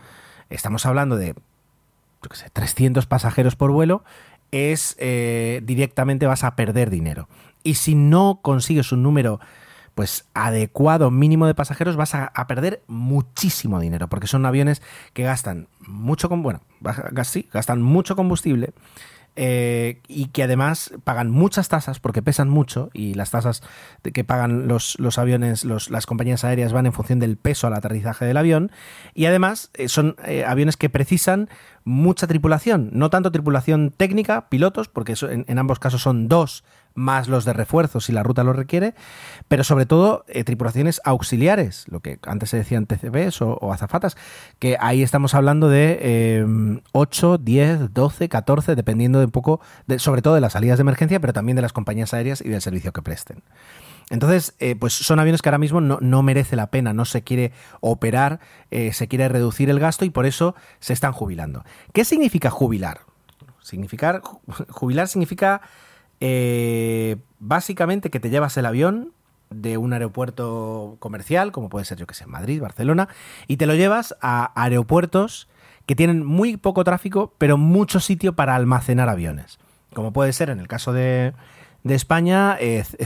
[0.51, 1.35] estamos hablando de,
[2.23, 4.05] yo qué sé, 300 pasajeros por vuelo,
[4.51, 7.29] es eh, directamente vas a perder dinero.
[7.63, 9.41] Y si no consigues un número
[9.95, 14.81] pues adecuado mínimo de pasajeros vas a, perder muchísimo dinero porque son aviones
[15.13, 16.61] que gastan mucho bueno
[17.51, 18.75] gastan mucho combustible
[19.41, 23.63] eh, y que además pagan muchas tasas porque pesan mucho y las tasas
[24.03, 28.25] que pagan los, los aviones, las compañías aéreas van en función del peso al aterrizaje
[28.25, 28.73] del avión.
[29.15, 31.49] Y además eh, son eh, aviones que precisan
[31.89, 36.63] mucha tripulación, no tanto tripulación técnica, pilotos, porque en, ambos casos son dos
[36.95, 38.95] más los de refuerzo si la ruta lo requiere,
[39.47, 44.17] pero sobre todo eh, tripulaciones auxiliares, lo que antes se decían TCBs o, azafatas,
[44.59, 50.21] que ahí estamos hablando de 8, 10, 12, 14, dependiendo de un poco, de, sobre
[50.23, 52.93] todo de las salidas de emergencia, pero también de las compañías aéreas y del servicio
[52.93, 53.43] que presten.
[54.11, 57.53] Entonces, eh, pues son aviones que ahora mismo no, merece la pena, no se quiere
[57.81, 58.41] operar,
[58.71, 61.65] eh, se quiere reducir el gasto y por eso se están jubilando.
[61.93, 63.01] ¿Qué significa jubilar?
[63.61, 64.23] Significar,
[64.71, 65.61] jubilar significa
[66.21, 69.13] eh, básicamente que te llevas el avión
[69.51, 73.09] de un aeropuerto comercial, como puede ser, yo que sé, Madrid, Barcelona,
[73.47, 75.49] y te lo llevas a aeropuertos
[75.85, 79.59] que tienen muy poco tráfico, pero mucho sitio para almacenar aviones.
[79.95, 81.33] Como puede ser en el caso de,
[81.83, 82.59] de España,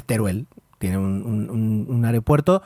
[0.07, 0.49] Teruel.
[0.83, 2.61] Tiene un, aeropuerto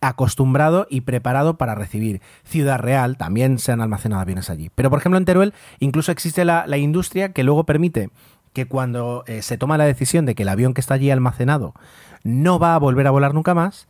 [0.00, 2.22] acostumbrado y preparado para recibir.
[2.42, 4.70] Ciudad Real también se han almacenado aviones allí.
[4.74, 8.08] Pero por ejemplo en Teruel incluso existe la, industria que luego permite
[8.54, 11.74] que cuando eh, se toma la decisión de que el avión que está allí almacenado
[12.22, 13.88] no va a volver a volar nunca más,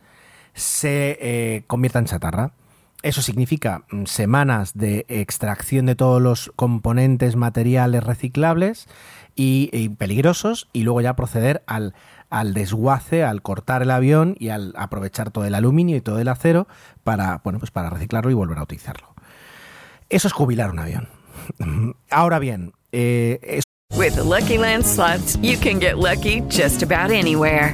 [0.53, 2.51] se eh, convierta en chatarra.
[3.03, 8.89] Eso significa mm, semanas de extracción de todos los componentes materiales reciclables
[9.33, 11.93] y peligrosos y luego ya proceder al
[12.29, 16.27] al desguace, al cortar el avión y al aprovechar todo el aluminio y todo el
[16.27, 16.67] acero
[17.03, 19.13] para, bueno, pues para reciclarlo y volver a utilizarlo.
[20.09, 21.07] Eso es jubilar un avión.
[22.09, 23.61] Ahora bien, eh.
[23.95, 24.83] With the Lucky Land
[25.41, 27.73] you can get lucky just about anywhere.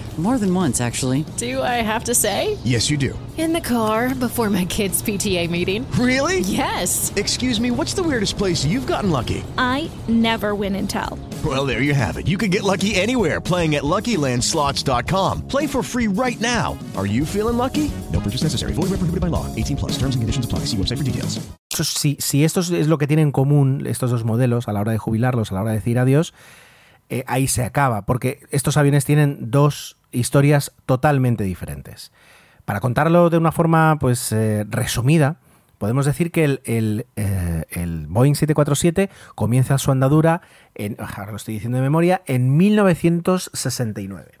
[0.21, 1.25] More than once, actually.
[1.37, 2.59] Do I have to say?
[2.63, 3.17] Yes, you do.
[3.39, 5.83] In the car before my kids' PTA meeting.
[5.93, 6.41] Really?
[6.41, 7.11] Yes.
[7.15, 9.43] Excuse me, what's the weirdest place you've gotten lucky?
[9.57, 11.17] I never win and tell.
[11.43, 12.27] Well, there you have it.
[12.27, 15.47] You can get lucky anywhere playing at LuckyLandSlots.com.
[15.47, 16.77] Play for free right now.
[16.95, 17.89] Are you feeling lucky?
[18.13, 18.73] No purchase necessary.
[18.73, 19.47] Void where prohibited by law.
[19.55, 19.91] 18 plus.
[19.93, 20.65] Terms and conditions apply.
[20.67, 21.39] See website for details.
[21.71, 24.91] Si, si esto es lo que tienen en común estos dos modelos a la hora
[24.91, 26.35] de jubilarlos, a la hora de decir adiós,
[27.09, 32.11] eh, ahí se acaba, porque estos aviones tienen dos historias totalmente diferentes.
[32.65, 35.37] Para contarlo de una forma pues eh, resumida,
[35.77, 37.65] podemos decir que el, eh,
[38.07, 40.41] Boeing 747 comienza su andadura,
[40.75, 40.95] en,
[41.27, 44.31] lo estoy diciendo de memoria, en 1969.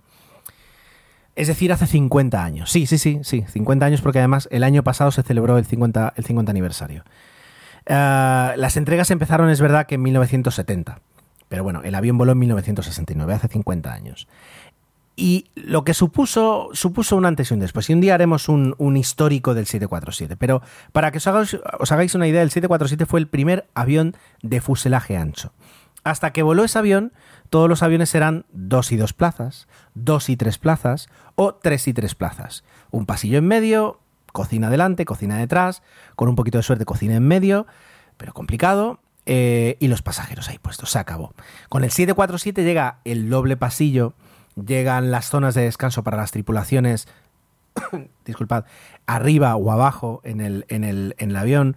[1.35, 2.69] Es decir, hace 50 años.
[2.69, 6.13] Sí, sí, sí, sí, 50 años porque además el año pasado se celebró el 50,
[6.15, 7.03] el 50 aniversario.
[7.89, 10.99] Uh, las entregas empezaron, es verdad, que en 1970.
[11.47, 14.27] Pero bueno, el avión voló en 1969, hace 50 años.
[15.15, 17.89] Y lo que supuso, supuso un antes y un después.
[17.89, 20.37] Y un día haremos un, un histórico del 747.
[20.37, 25.17] Pero para que os hagáis, una idea, el 747 fue el primer avión de fuselaje
[25.17, 25.53] ancho.
[26.03, 27.13] Hasta que voló ese avión,
[27.49, 31.93] todos los aviones eran dos y dos plazas, dos y tres plazas o tres y
[31.93, 32.63] tres plazas.
[32.89, 33.99] Un pasillo en medio,
[34.31, 35.83] cocina delante, cocina detrás,
[36.15, 37.67] con un poquito de suerte cocina en medio,
[38.17, 38.99] pero complicado.
[39.27, 41.35] Eh, y los pasajeros ahí puestos, se acabó.
[41.69, 44.15] Con el 747 llega el doble pasillo
[44.65, 47.07] llegan las zonas de descanso para las tripulaciones,
[48.25, 48.65] disculpad,
[49.05, 51.75] arriba o abajo en el, en el, en el avión,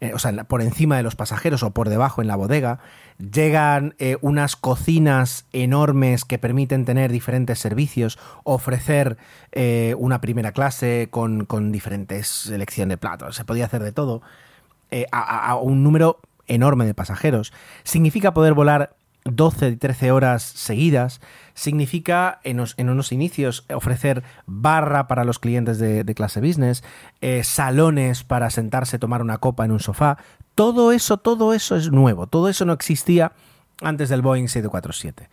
[0.00, 2.80] eh, o sea, por encima de los pasajeros o por debajo en la bodega.
[3.18, 9.16] Llegan eh, unas cocinas enormes que permiten tener diferentes servicios, ofrecer
[9.52, 14.20] eh, una primera clase con, con, diferentes selección de platos, se podía hacer de todo,
[15.10, 17.52] a un número enorme de pasajeros.
[17.82, 18.96] Significa poder volar
[19.26, 21.20] 12 y 13 horas seguidas,
[21.54, 26.84] significa en, unos inicios ofrecer barra para los clientes de, clase business,
[27.20, 30.18] eh, salones para sentarse, tomar una copa en un sofá.
[30.54, 33.32] Todo eso, todo eso es nuevo, todo eso no existía
[33.82, 35.28] antes del Boeing 747.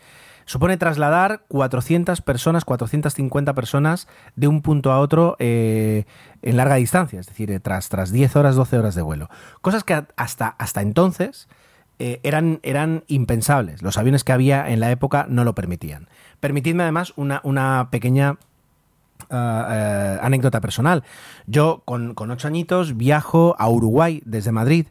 [0.45, 6.03] Supone trasladar 400 personas, 450 personas de un punto a otro eh,
[6.41, 9.29] en larga distancia, es decir, tras, tras 10 horas, 12 horas de vuelo.
[9.61, 11.47] Cosas que hasta, hasta entonces
[12.05, 13.81] eh, eran, eran impensables.
[13.81, 16.09] Los aviones que había en la época no lo permitían.
[16.41, 18.37] Permitidme además una, una pequeña
[19.29, 21.03] Uh, uh, anécdota personal.
[21.47, 24.87] Yo con, con, ocho añitos viajo a Uruguay desde Madrid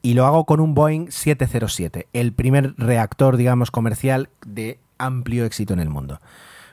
[0.00, 5.74] y lo hago con un Boeing 707, el primer reactor, digamos, comercial de amplio éxito
[5.74, 6.20] en el mundo.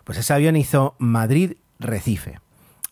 [0.03, 2.39] Pues ese avión hizo Madrid-Recife.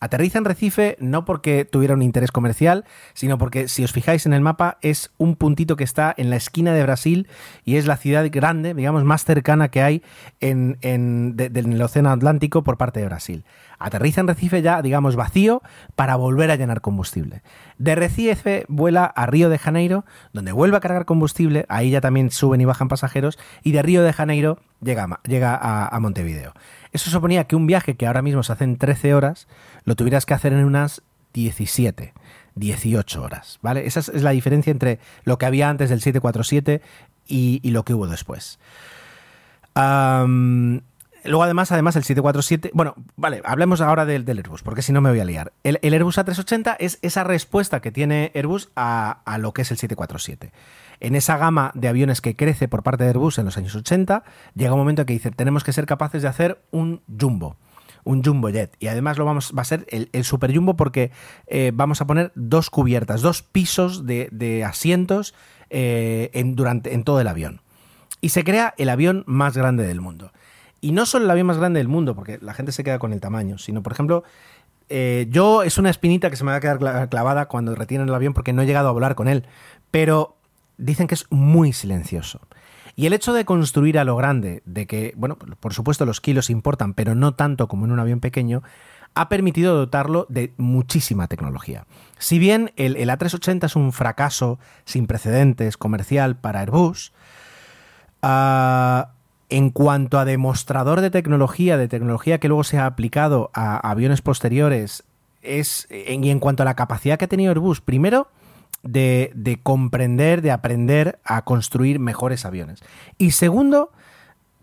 [0.00, 4.32] Aterriza en Recife no porque tuviera un interés comercial, sino porque si os fijáis en
[4.32, 7.28] el mapa es un puntito que está en la esquina de Brasil
[7.66, 10.02] y es la ciudad grande, digamos, más cercana que hay
[10.40, 13.44] en, en, de, de, en el Océano Atlántico por parte de Brasil.
[13.80, 15.62] Aterriza en Recife ya, digamos, vacío
[15.96, 17.42] para volver a llenar combustible.
[17.78, 22.30] De Recife vuela a Río de Janeiro, donde vuelve a cargar combustible, ahí ya también
[22.30, 26.52] suben y bajan pasajeros, y de Río de Janeiro llega, llega a, Montevideo.
[26.92, 29.48] Eso suponía que un viaje que ahora mismo se hace en 13 horas,
[29.84, 32.12] lo tuvieras que hacer en unas 17,
[32.56, 33.86] 18 horas, ¿vale?
[33.86, 36.82] Esa es la diferencia entre lo que había antes del 747
[37.26, 38.58] y, lo que hubo después.
[41.24, 45.10] Luego además, además el 747, bueno, vale, hablemos ahora del, Airbus, porque si no me
[45.10, 45.52] voy a liar.
[45.64, 49.70] El, el, Airbus A380 es esa respuesta que tiene Airbus a, a lo que es
[49.70, 50.52] el 747
[51.00, 54.22] en esa gama de aviones que crece por parte de Airbus en los años 80,
[54.54, 57.56] llega un momento que dice, tenemos que ser capaces de hacer un jumbo
[58.04, 58.74] un jumbo jet.
[58.78, 61.10] Y además lo vamos va a ser el, super jumbo porque
[61.46, 65.34] eh, vamos a poner dos cubiertas dos pisos de, de asientos
[65.70, 67.60] eh, durante, en todo el avión.
[68.20, 70.32] Y se crea el avión más grande del mundo
[70.80, 73.12] y no solo el avión más grande del mundo porque la gente se queda con
[73.12, 74.24] el tamaño sino por ejemplo
[74.88, 78.14] eh, yo es una espinita que se me va a quedar clavada cuando retienen el
[78.14, 79.44] avión porque no he llegado a volar con él
[79.90, 80.36] pero
[80.80, 82.40] dicen que es muy silencioso.
[82.96, 86.50] Y el hecho de construir a lo grande, de que, bueno, por supuesto los kilos
[86.50, 88.62] importan, pero no tanto como en un avión pequeño,
[89.14, 91.86] ha permitido dotarlo de muchísima tecnología.
[92.18, 97.12] Si bien el, el A380 es un fracaso sin precedentes comercial para Airbus,
[98.22, 99.08] uh,
[99.50, 104.22] en cuanto a demostrador de tecnología, de tecnología que luego se ha aplicado a, aviones
[104.22, 105.04] posteriores,
[105.42, 108.28] es, y en cuanto a la capacidad que ha tenido Airbus, primero,
[108.82, 112.80] de, de, comprender, de aprender a construir mejores aviones.
[113.18, 113.90] Y segundo,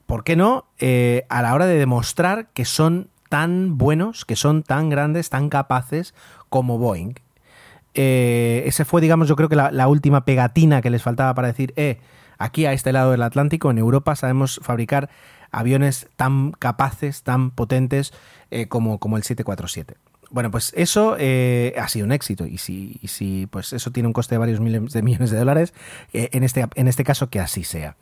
[0.06, 0.66] ¿por qué no?
[0.80, 5.50] Eh, a la hora de demostrar que son tan buenos, que son tan grandes, tan
[5.50, 6.16] capaces
[6.50, 7.16] como Boeing.
[7.94, 11.48] Eh, ese fue, digamos, yo creo que la, la, última pegatina que les faltaba para
[11.48, 12.00] decir, eh,
[12.38, 15.10] aquí a este lado del Atlántico, en Europa, sabemos fabricar
[15.52, 18.14] aviones tan capaces, tan potentes
[18.52, 19.96] eh, como, como el 747.
[20.30, 24.14] Bueno, pues eso eh, ha sido un éxito y si, si, pues eso tiene un
[24.14, 25.74] coste de varios miles de millones de dólares,
[26.12, 27.96] eh, en, este, en este caso que así sea.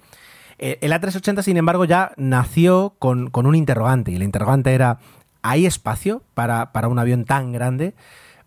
[0.58, 5.00] El A380, sin embargo, ya nació con, con, un interrogante y el interrogante era,
[5.42, 7.94] ¿hay espacio para, para un avión tan grande?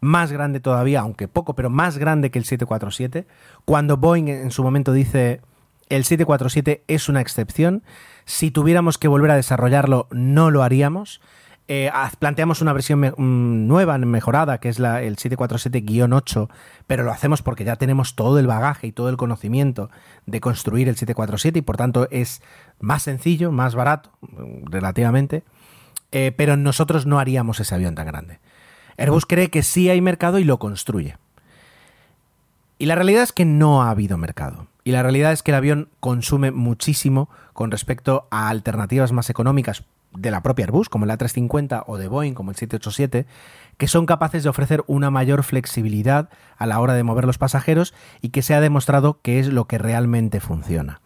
[0.00, 3.26] Más grande todavía, aunque poco, pero más grande que el 747.
[3.66, 5.42] Cuando Boeing en su momento dice,
[5.90, 7.82] el 747 es una excepción,
[8.24, 11.20] si tuviéramos que volver a desarrollarlo, no lo haríamos.
[11.70, 16.48] Eh, planteamos una versión mm, nueva, mejorada, que es el 747-8,
[16.86, 19.90] pero lo hacemos porque ya tenemos todo el bagaje y todo el conocimiento
[20.24, 22.42] de construir el 747 y por tanto es
[22.80, 24.10] más sencillo, más barato,
[24.64, 25.42] relativamente,
[26.10, 28.40] eh, pero nosotros no haríamos ese avión tan grande.
[28.96, 31.16] Airbus cree que sí hay mercado y lo construye.
[32.78, 34.67] Y la realidad es que no ha habido mercado.
[34.88, 39.84] Y la realidad es que el avión consume muchísimo con respecto a alternativas más económicas
[40.16, 43.26] de la propia Airbus, como el A350 o de Boeing, como el 787,
[43.76, 47.92] que son capaces de ofrecer una mayor flexibilidad a la hora de mover los pasajeros
[48.22, 51.02] y que se ha demostrado que es lo que realmente funciona.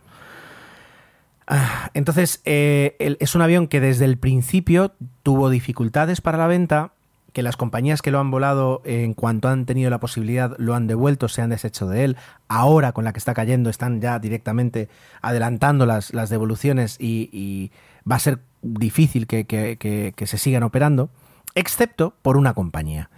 [1.92, 6.92] Entonces, eh, es un avión que desde el principio tuvo dificultades para la venta,
[7.32, 10.86] que las compañías que lo han volado en cuanto han tenido la posibilidad lo han
[10.86, 12.16] devuelto, se han deshecho de él.
[12.48, 14.88] Ahora con la que está cayendo están ya directamente
[15.22, 17.70] adelantando las, las devoluciones y, y,
[18.10, 21.08] va a ser difícil que, que, que, que, se sigan operando,
[21.54, 23.10] excepto por una compañía.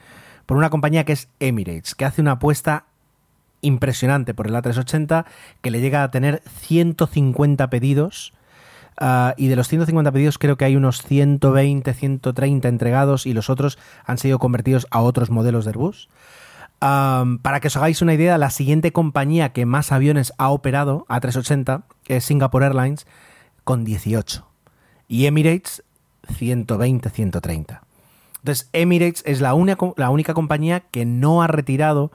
[0.45, 2.85] Por una compañía que es Emirates, que hace una apuesta
[3.63, 5.25] impresionante por el A380,
[5.63, 8.34] que le llega a tener 150 pedidos.
[9.01, 13.51] Uh, y de los 150 pedidos creo que hay unos 120, 130 entregados y los
[13.51, 16.09] otros han sido convertidos a otros modelos de Airbus.
[16.79, 21.19] Para que os hagáis una idea, la siguiente compañía que más aviones ha operado a
[21.19, 23.07] 380 es Singapore Airlines
[23.65, 24.47] con 18
[25.09, 25.83] y Emirates
[26.37, 27.83] 120, 130.
[28.39, 32.13] Entonces, Emirates es la, una, la única compañía que no ha retirado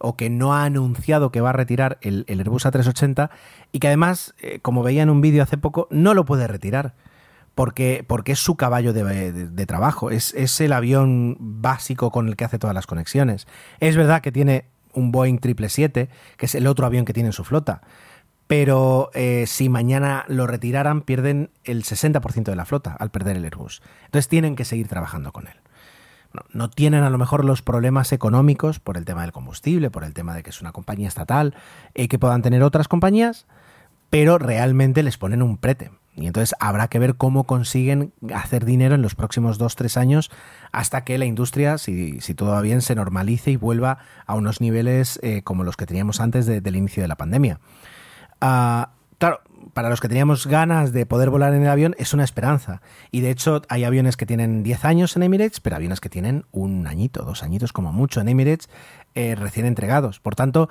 [0.00, 3.30] o que no ha anunciado que va a retirar el, Airbus A380
[3.70, 6.94] y que además, eh, como veía en un vídeo hace poco, no lo puede retirar.
[7.54, 12.44] Porque, porque es su caballo de trabajo, es, es, el avión básico con el que
[12.44, 13.46] hace todas las conexiones.
[13.80, 17.32] Es verdad que tiene un Boeing 777, que es el otro avión que tiene en
[17.32, 17.82] su flota,
[18.46, 23.44] pero eh, si mañana lo retiraran pierden el 60% de la flota al perder el
[23.44, 23.80] Airbus.
[24.06, 25.54] Entonces tienen que seguir trabajando con él.
[26.52, 30.14] No, tienen a lo mejor los problemas económicos por el tema del combustible, por el
[30.14, 31.54] tema de que es una compañía estatal,
[31.94, 33.46] eh, que puedan tener otras compañías,
[34.10, 35.90] pero realmente les ponen un prete.
[36.16, 40.30] Y entonces habrá que ver cómo consiguen hacer dinero en los próximos 2-3 años
[40.72, 44.60] hasta que la industria, si, si, todo va bien, se normalice y vuelva a unos
[44.60, 47.60] niveles eh, como los que teníamos antes de, del inicio de la pandemia.
[48.42, 48.86] Uh,
[49.18, 49.40] claro,
[49.72, 52.82] para los que teníamos ganas de poder volar en el avión es una esperanza.
[53.10, 56.44] Y de hecho hay aviones que tienen 10 años en Emirates, pero aviones que tienen
[56.52, 58.68] un añito, dos añitos como mucho en Emirates
[59.14, 60.20] eh, recién entregados.
[60.20, 60.68] Por tanto,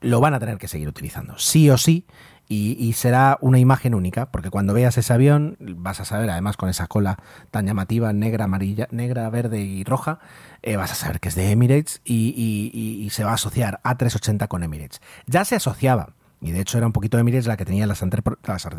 [0.00, 2.06] lo van a tener que seguir utilizando, sí o sí.
[2.50, 6.56] Y, y, será una imagen única, porque cuando veas ese avión vas a saber, además
[6.56, 7.18] con esa cola
[7.50, 10.18] tan llamativa, negra, amarilla, negra, verde y roja,
[10.62, 13.80] eh, vas a saber que es de Emirates y, y, y, se va a asociar
[13.82, 15.02] a 380 con Emirates.
[15.26, 17.94] Ya se asociaba, y de hecho era un poquito de Emirates la que tenía la
[17.94, 18.22] sartén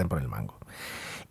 [0.10, 0.58] por, el mango.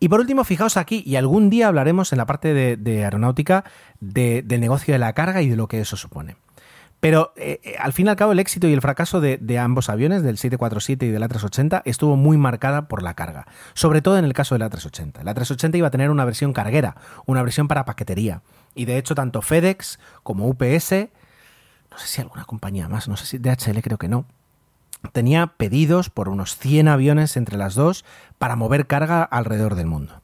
[0.01, 3.65] Y por último, fijaos aquí, y algún día hablaremos en la parte de, aeronáutica
[4.01, 6.37] de, del negocio de la carga y de lo que eso supone.
[7.01, 9.89] Pero eh, al fin y al cabo el éxito y el fracaso de, de, ambos
[9.89, 14.25] aviones, del 747 y del A380, estuvo muy marcada por la carga, sobre todo en
[14.25, 15.21] el caso del A380.
[15.21, 18.43] El A380 iba a tener una versión carguera, una versión para paquetería.
[18.75, 20.93] Y de hecho tanto FedEx como UPS,
[21.91, 24.27] no sé si alguna compañía más, no sé si DHL creo que no,
[25.13, 28.05] tenía pedidos por unos 100 aviones entre las dos
[28.39, 30.23] para mover carga alrededor del mundo.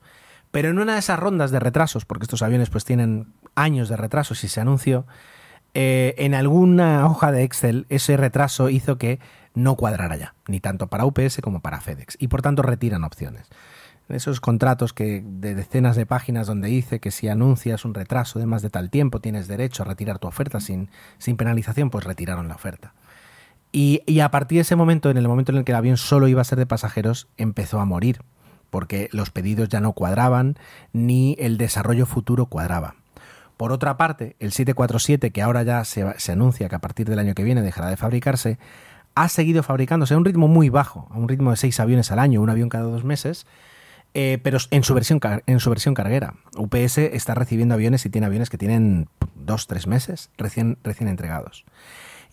[0.51, 3.97] Pero en una de esas rondas de retrasos, porque estos aviones pues tienen años de
[3.97, 5.07] retraso si se anunció,
[5.75, 9.19] eh, en alguna hoja de Excel ese retraso hizo que
[9.55, 13.49] no cuadrara ya, ni tanto para UPS como para FedEx, y por tanto retiran opciones.
[14.09, 18.47] Esos contratos que de decenas de páginas donde dice que si anuncias un retraso de
[18.47, 22.47] más de tal tiempo tienes derecho a retirar tu oferta sin, sin penalización, pues retiraron
[22.49, 22.93] la oferta.
[23.77, 26.29] Y, a partir de ese momento, en el momento en el que el avión solo
[26.29, 28.21] iba a ser de pasajeros, empezó a morir,
[28.71, 30.57] porque los pedidos ya no cuadraban,
[30.93, 32.95] ni el desarrollo futuro cuadraba.
[33.57, 37.19] Por otra parte, el 747, que ahora ya se, se, anuncia que a partir del
[37.19, 38.61] año que viene dejará de fabricarse,
[39.17, 42.21] ha seguido fabricándose a un ritmo muy bajo, a un ritmo de seis aviones al
[42.21, 43.45] año, un avión cada dos meses,
[44.15, 46.35] eh, pero en su, versión, en su versión carguera.
[46.57, 51.65] UPS está recibiendo aviones y tiene aviones que tienen dos, tres meses recién, recién entregados.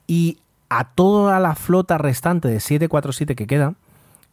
[0.05, 0.37] Y
[0.71, 3.75] a toda la flota restante de 747 que queda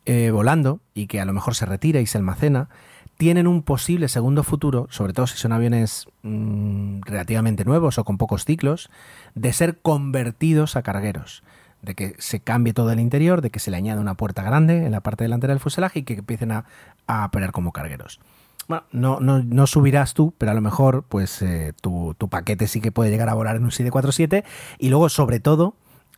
[0.06, 2.68] eh, volando y que a lo mejor se retira y se almacena,
[3.16, 8.18] tienen un posible segundo futuro, sobre todo si son aviones mm, relativamente nuevos o con
[8.18, 8.88] pocos ciclos,
[9.34, 11.42] de ser convertidos a cargueros
[11.82, 14.86] de que se cambie todo el interior, de que se le añada una puerta grande
[14.86, 16.64] en la parte delantera del fuselaje y que empiecen a,
[17.06, 18.20] a operar como cargueros.
[18.66, 22.66] Bueno, no, no, no, subirás tú, pero a lo mejor pues eh, tu, tu, paquete
[22.66, 24.44] sí que puede llegar a volar en un 747
[24.78, 25.74] y luego sobre todo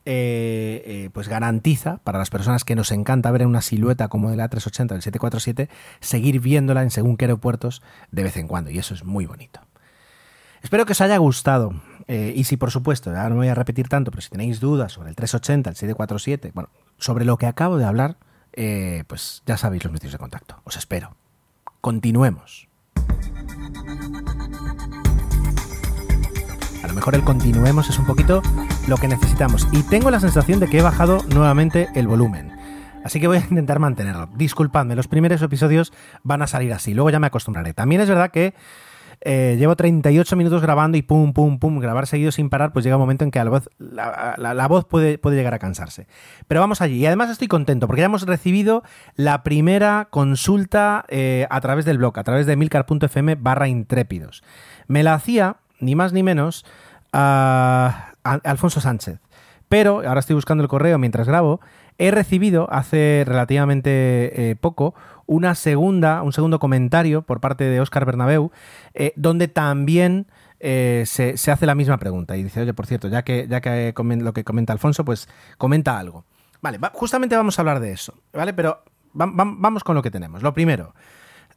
[0.06, 4.36] eh, eh, pues garantiza para las personas que nos encanta ver una silueta como de
[4.36, 5.68] la A380 del 747
[6.00, 9.60] seguir viéndola en según qué aeropuertos de vez en cuando y eso es muy bonito.
[10.62, 11.72] Espero que os haya gustado.
[12.06, 14.92] Eh, y si, por supuesto, ahora no voy a repetir tanto, pero si tenéis dudas
[14.92, 18.18] sobre el 380, el 747, bueno, sobre lo que acabo de hablar,
[19.06, 20.60] pues ya sabéis los medios de contacto.
[20.64, 21.16] Os espero.
[21.80, 22.68] Continuemos.
[26.90, 28.42] Lo mejor el continuemos es un poquito
[28.88, 29.68] lo que necesitamos.
[29.70, 32.50] Y tengo la sensación de que he bajado nuevamente el volumen.
[33.04, 34.28] Así que voy a intentar mantenerlo.
[34.34, 35.92] Disculpadme, los primeros episodios
[36.24, 36.92] van a salir así.
[36.92, 37.74] Luego ya me acostumbraré.
[37.74, 38.54] También es verdad que
[39.20, 42.96] eh, llevo 38 minutos grabando y pum, pum, pum, grabar seguido sin parar, pues llega
[42.96, 46.08] un momento en que la voz, la, voz puede, puede, llegar a cansarse.
[46.48, 46.96] Pero vamos allí.
[46.96, 48.82] Y además estoy contento porque ya hemos recibido
[49.14, 54.42] la primera consulta eh, a través del blog, a través de milcar.fm barra intrépidos.
[54.88, 56.64] Me la hacía, ni más ni menos,
[57.12, 59.18] a, Alfonso Sánchez.
[59.68, 61.60] Pero, ahora estoy buscando el correo mientras grabo,
[61.98, 64.94] he recibido hace relativamente eh, poco
[65.26, 68.50] una segunda, un segundo comentario por parte de Óscar Bernabeu,
[68.94, 70.26] eh, donde también
[70.58, 72.36] eh, se, hace la misma pregunta.
[72.36, 75.98] Y dice, oye, por cierto, ya que, ya que lo que comenta Alfonso, pues comenta
[75.98, 76.24] algo.
[76.60, 78.52] Vale, justamente vamos a hablar de eso, ¿vale?
[78.52, 80.42] Pero vamos con lo que tenemos.
[80.42, 80.94] Lo primero,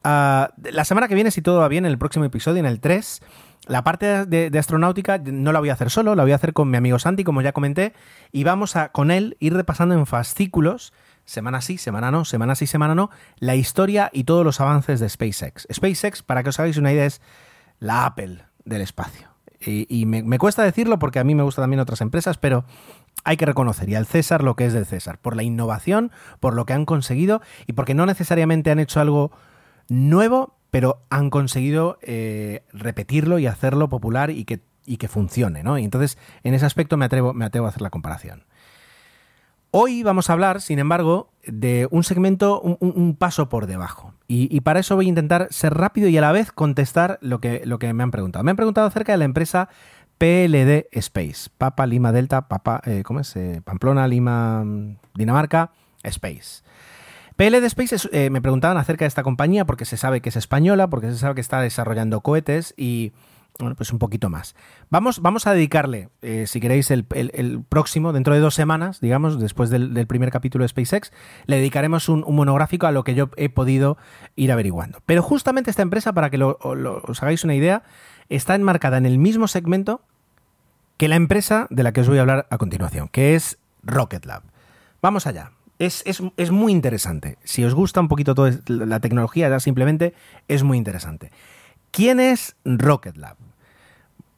[0.03, 2.80] ah, la semana que viene, si todo va bien, en el próximo episodio, en el
[2.80, 3.21] 3,
[3.68, 6.70] la parte de, astronáutica no la voy a hacer solo, la voy a hacer con
[6.70, 7.93] mi amigo Santi, como ya comenté,
[8.32, 10.93] y vamos a con él ir repasando en fascículos
[11.26, 15.07] semana sí, semana no, semana sí, semana no, la historia y todos los avances de
[15.09, 15.68] SpaceX.
[15.72, 17.22] SpaceX, para que os hagáis una idea, es
[17.80, 19.30] la Apple del espacio.
[19.66, 22.66] Y, me, cuesta decirlo porque a mí me gustan también otras empresas, pero
[23.24, 26.11] hay que reconocer y al César lo que es del César, por la innovación,
[26.41, 29.32] por lo que han conseguido y porque no necesariamente han hecho algo
[29.88, 35.78] nuevo, pero han conseguido eh, repetirlo y hacerlo popular y que, y que funcione, ¿no?
[35.78, 38.45] Y entonces, en ese aspecto me atrevo, me atrevo a hacer la comparación.
[39.69, 44.15] Hoy vamos a hablar, sin embargo, de un segmento un, paso por debajo.
[44.28, 47.61] Y, para eso voy a intentar ser rápido y a la vez contestar lo que,
[47.65, 48.43] lo que me han preguntado.
[48.43, 49.69] Me han preguntado acerca de la empresa
[50.17, 51.51] PLD Space.
[51.55, 53.36] Papa, Lima, Delta, Papa, eh, ¿cómo es?
[53.36, 54.65] Eh, Pamplona, Lima,
[55.13, 55.69] Dinamarca,
[56.01, 56.63] Space.
[57.43, 60.89] PLD Space eh, me preguntaban acerca de esta compañía porque se sabe que es española,
[60.89, 63.11] porque se sabe que está desarrollando cohetes y
[63.59, 64.55] bueno, pues un poquito más.
[64.89, 67.03] Vamos, vamos a dedicarle, eh, si queréis, el,
[67.67, 71.11] próximo, dentro de dos semanas, digamos, después del, primer capítulo de SpaceX,
[71.45, 73.97] le dedicaremos un, monográfico a lo que yo he podido
[74.37, 74.99] ir averiguando.
[75.05, 77.83] Pero justamente esta empresa, para que os hagáis una idea,
[78.29, 79.99] está enmarcada en el mismo segmento
[80.95, 84.23] que la empresa de la que os voy a hablar a continuación, que es Rocket
[84.23, 84.43] Lab.
[85.01, 85.51] Vamos allá.
[85.86, 87.38] Es, es, muy interesante.
[87.43, 90.13] Si os gusta un poquito toda la tecnología, ya simplemente
[90.47, 91.29] es muy interesante.
[91.91, 93.36] ¿Quién es Rocket Lab?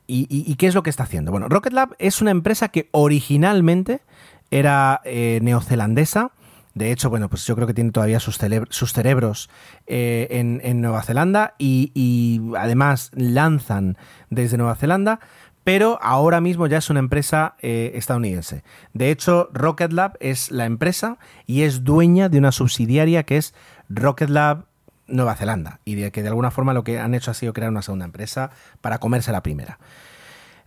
[0.07, 1.31] ¿Y, qué es lo que está haciendo?
[1.31, 4.01] Bueno, Rocket Lab es una empresa que originalmente
[4.49, 6.31] era eh, neozelandesa.
[6.73, 9.49] De hecho, bueno, pues yo creo que tiene todavía sus, cerebros
[9.85, 13.97] eh, en, Nueva Zelanda y, además lanzan
[14.29, 15.19] desde Nueva Zelanda,
[15.65, 18.63] pero ahora mismo ya es una empresa eh, estadounidense.
[18.93, 23.55] De hecho, Rocket Lab es la empresa y es dueña de una subsidiaria que es
[23.89, 24.67] Rocket Lab
[25.07, 27.71] Nueva Zelanda y de que de alguna forma lo que han hecho ha sido crear
[27.71, 29.79] una segunda empresa para comerse la primera.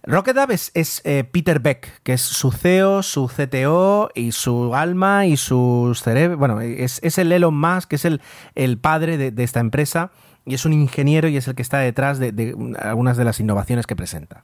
[0.03, 0.73] Rocket Lab es,
[1.05, 6.41] eh, Peter Beck, que es su CEO, su CTO y su alma y sus cerebros.
[6.41, 8.21] Bueno, es, el Elon Musk, que es el,
[8.57, 10.11] el padre de, esta empresa
[10.45, 13.87] y es un ingeniero y es el que está detrás de, algunas de las innovaciones
[13.87, 14.43] que presenta.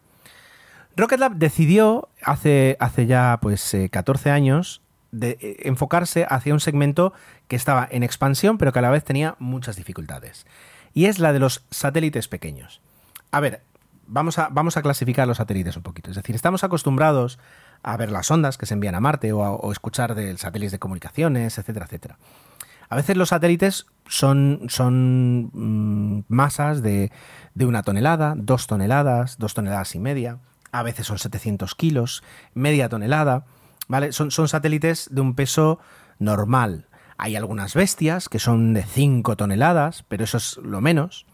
[0.97, 6.61] Rocket Lab decidió hace, hace ya pues 14 eh, años de eh, enfocarse hacia un
[6.61, 7.12] segmento
[7.49, 10.47] que estaba en expansión, pero que a la vez tenía muchas dificultades.
[10.92, 12.80] Y es la de los satélites pequeños.
[13.32, 13.62] A ver,
[14.07, 16.11] vamos a, vamos a clasificar los satélites un poquito.
[16.11, 17.38] Es decir, estamos acostumbrados
[17.82, 20.78] a ver las ondas que se envían a Marte o, a, escuchar de satélites de
[20.78, 22.18] comunicaciones, etcétera, etcétera.
[22.88, 27.11] A veces los satélites son, son mm, masas de,
[27.55, 30.38] de, una tonelada, dos toneladas, dos toneladas y media.
[30.75, 33.47] A veces son 700 kilos, media tonelada.
[33.87, 34.11] ¿vale?
[34.11, 35.79] Son, son satélites de un peso
[36.18, 36.89] normal.
[37.16, 41.27] Hay algunas bestias que son de 5 toneladas, pero eso es lo menos.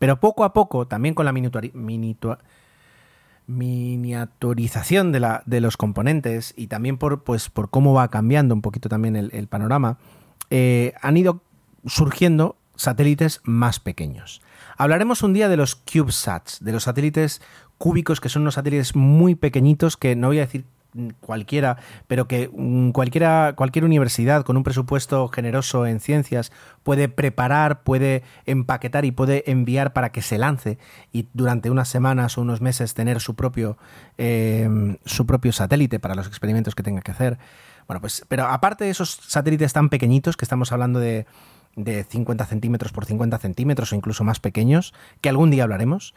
[0.00, 1.32] Pero poco a poco, también con la
[3.46, 8.62] miniaturización de, la, de, los componentes y también por, pues, por cómo va cambiando un
[8.62, 9.98] poquito también el, panorama,
[10.50, 11.40] eh, han ido
[11.86, 14.40] surgiendo satélites más pequeños.
[14.78, 17.42] Hablaremos un día de los CubeSats, de los satélites
[17.76, 20.64] cúbicos, que son unos satélites muy pequeñitos que no voy a decir
[21.20, 21.76] cualquiera,
[22.06, 26.50] pero que mm, cualquiera, cualquier universidad con un presupuesto generoso en ciencias
[26.82, 30.78] puede preparar, puede empaquetar y puede enviar para que se lance
[31.12, 33.76] y durante unas semanas o unos meses tener su propio,
[34.16, 37.38] em, su propio satélite para los experimentos que tenga que hacer.
[37.86, 41.26] Bueno, pues, pero aparte de esos satélites tan pequeñitos que estamos hablando de,
[41.78, 46.14] de 50 centímetros por 50 centímetros o incluso más pequeños, que algún día hablaremos,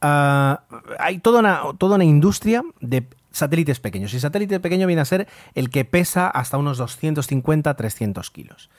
[0.00, 0.62] ah,
[0.98, 4.14] hay toda una, toda una industria de satélites pequeños.
[4.14, 8.70] Y satélite pequeño viene a ser el que pesa hasta unos 250-300 kilos.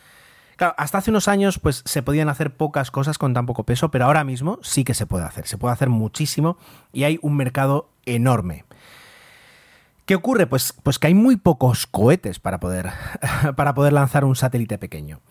[0.55, 3.89] Claro, hasta hace unos años pues se podían hacer pocas cosas con tan poco peso,
[3.89, 5.47] pero ahora mismo sí que se puede hacer.
[5.47, 6.57] Se puede hacer muchísimo
[6.91, 8.65] y hay un mercado enorme.
[10.05, 10.47] ¿Qué ocurre?
[10.47, 12.91] Pues, pues que hay muy pocos cohetes para poder,
[13.55, 15.21] para poder lanzar un satélite pequeño.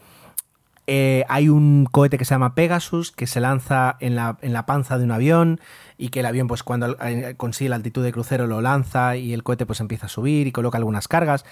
[0.89, 4.67] Eh, hay un cohete que se llama Pegasus que se lanza en la, en la
[4.67, 5.61] panza de un avión
[5.97, 9.33] y que el avión pues cuando eh, consigue la altitud de crucero lo lanza y
[9.33, 11.45] el cohete pues empieza a subir y coloca algunas cargas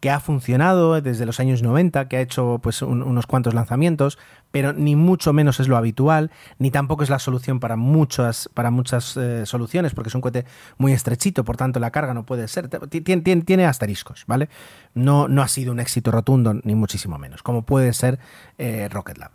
[0.00, 4.18] que ha funcionado desde los años 90, que ha hecho pues unos cuantos lanzamientos,
[4.50, 8.70] pero ni mucho menos es lo habitual, ni tampoco es la solución para muchas, para
[8.70, 10.44] muchas eh, soluciones, porque es un cohete
[10.76, 14.48] muy estrechito, por tanto la carga no puede ser, tiene, asteriscos, ¿vale?
[14.94, 18.18] No, no ha sido un éxito rotundo, ni muchísimo menos, como puede ser
[18.56, 19.32] eh, Rocket Lab.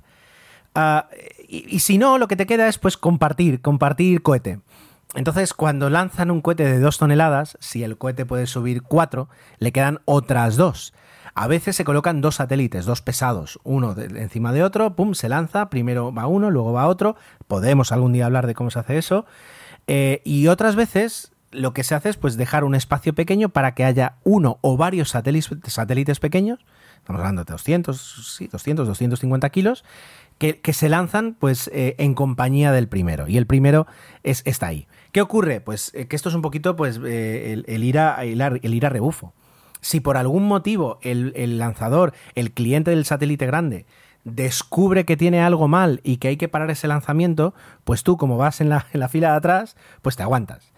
[0.76, 1.10] Ah,
[1.48, 4.60] y, y si no, lo que te queda es pues compartir, compartir cohete.
[5.16, 9.72] Entonces, cuando lanzan un cohete de 2 toneladas, si el cohete puede subir 4, le
[9.72, 10.94] quedan otras dos.
[11.36, 15.70] A veces se colocan dos satélites, dos pesados, uno encima de otro, pum, se lanza,
[15.70, 17.16] primero va uno, luego va otro,
[17.48, 19.26] podemos algún día hablar de cómo se hace eso,
[19.88, 23.74] eh, y otras veces lo que se hace es pues dejar un espacio pequeño para
[23.74, 26.60] que haya uno o varios satélites, satélites pequeños,
[26.98, 29.84] estamos hablando de 200, sí, 200, 250 kilos,
[30.38, 33.88] que, se lanzan pues eh, en compañía del primero, y el primero
[34.22, 34.88] es, está ahí.
[35.14, 35.62] ¿Qué ocurre?
[35.62, 38.90] Pues eh, que esto es un poquito pues, eh, el, ir a, el, ir a
[38.90, 39.34] rebufo.
[39.80, 43.86] Si por algún motivo el, lanzador, el cliente del satélite grande,
[44.24, 47.54] descubre que tiene algo mal y que hay que parar ese lanzamiento,
[47.84, 50.72] pues tú, como vas en la, fila de atrás, pues te aguantas.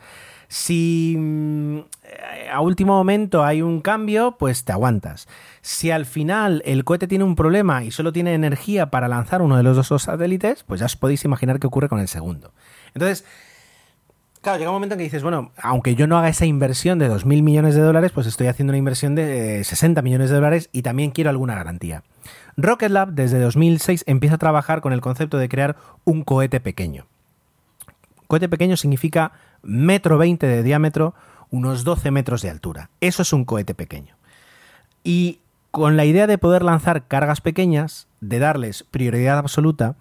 [0.50, 1.80] Si mm,
[2.52, 5.30] a último momento hay un cambio, pues te aguantas.
[5.62, 9.56] Si al final el cohete tiene un problema y solo tiene energía para lanzar uno
[9.56, 12.52] de los dos satélites, pues ya os podéis imaginar qué ocurre con el segundo.
[12.94, 13.24] Entonces,
[14.46, 17.10] Claro, llega un momento en que dices, bueno, aunque yo no haga esa inversión de
[17.10, 20.84] 2.000 millones de dólares, pues estoy haciendo una inversión de 60 millones de dólares y
[20.84, 22.04] también quiero alguna garantía.
[22.56, 27.08] Rocket Lab desde 2006 empieza a trabajar con el concepto de crear un cohete pequeño.
[28.28, 29.32] Cohete pequeño significa
[29.64, 31.16] metro 20 de diámetro,
[31.50, 32.92] unos 12 metros de altura.
[33.02, 34.16] Eso es un cohete pequeño.
[35.04, 35.40] Y
[35.72, 39.96] con la idea de poder lanzar cargas pequeñas, de darles prioridad absoluta,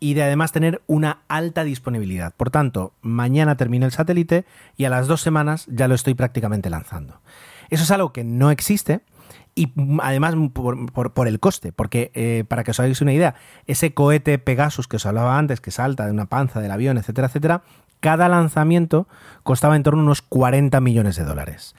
[0.00, 2.34] y de además tener una alta disponibilidad.
[2.36, 4.44] Por tanto, mañana termina el satélite
[4.76, 7.20] y a las dos semanas ya lo estoy prácticamente lanzando.
[7.70, 9.02] Eso es algo que no existe
[9.54, 9.72] y
[10.02, 13.34] además por, el coste, porque eh, para que os hagáis una idea,
[13.66, 17.28] ese cohete Pegasus que os hablaba antes, que salta de una panza del avión, etcétera,
[17.28, 17.62] etcétera,
[18.00, 19.08] cada lanzamiento
[19.42, 21.74] costaba en torno a unos 40 millones de dólares.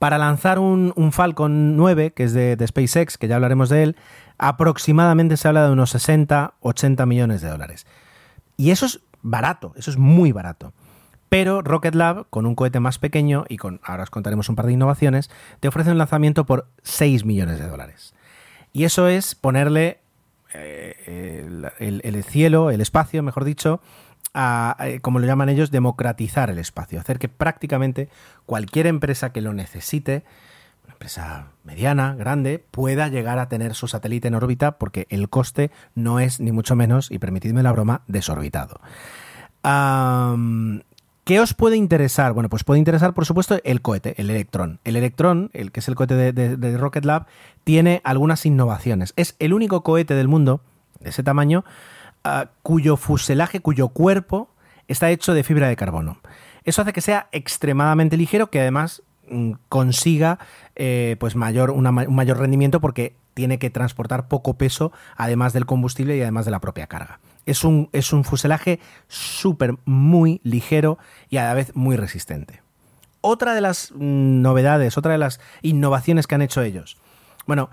[0.00, 3.96] Para lanzar un, Falcon 9, que es de, de SpaceX, que ya hablaremos de él,
[4.40, 7.86] aproximadamente se habla de unos 60, 80 millones de dólares.
[8.56, 10.72] Y eso es barato, eso es muy barato.
[11.28, 14.66] Pero Rocket Lab, con un cohete más pequeño y con, ahora os contaremos un par
[14.66, 15.30] de innovaciones,
[15.60, 18.14] te ofrece un lanzamiento por 6 millones de dólares.
[18.72, 20.00] Y eso es ponerle
[20.54, 23.82] eh, el, cielo, el espacio, mejor dicho,
[24.32, 28.08] a, eh, como lo llaman ellos, democratizar el espacio, hacer que prácticamente
[28.46, 30.24] cualquier empresa que lo necesite
[31.00, 36.20] empresa mediana, grande, pueda llegar a tener su satélite en órbita porque el coste no
[36.20, 38.82] es ni mucho menos, y permitidme la broma, desorbitado.
[41.24, 42.34] ¿Qué os puede interesar?
[42.34, 44.78] Bueno, pues puede interesar, por supuesto, el cohete, el Electron.
[44.84, 47.24] El Electron, el que es el cohete de, Rocket Lab,
[47.64, 49.14] tiene algunas innovaciones.
[49.16, 50.60] Es el único cohete del mundo
[50.98, 51.64] de ese tamaño
[52.24, 54.50] ah, cuyo fuselaje, cuyo cuerpo
[54.86, 56.20] está hecho de fibra de carbono.
[56.64, 59.02] Eso hace que sea extremadamente ligero, que además
[59.68, 60.38] consiga
[60.76, 66.16] eh, pues mayor, un mayor rendimiento porque tiene que transportar poco peso además del combustible
[66.16, 67.20] y además de la propia carga.
[67.46, 72.62] Es un, es un fuselaje súper muy ligero y a la vez muy resistente.
[73.22, 76.98] Otra de las mm, novedades, otra de las innovaciones que han hecho ellos.
[77.46, 77.70] Bueno,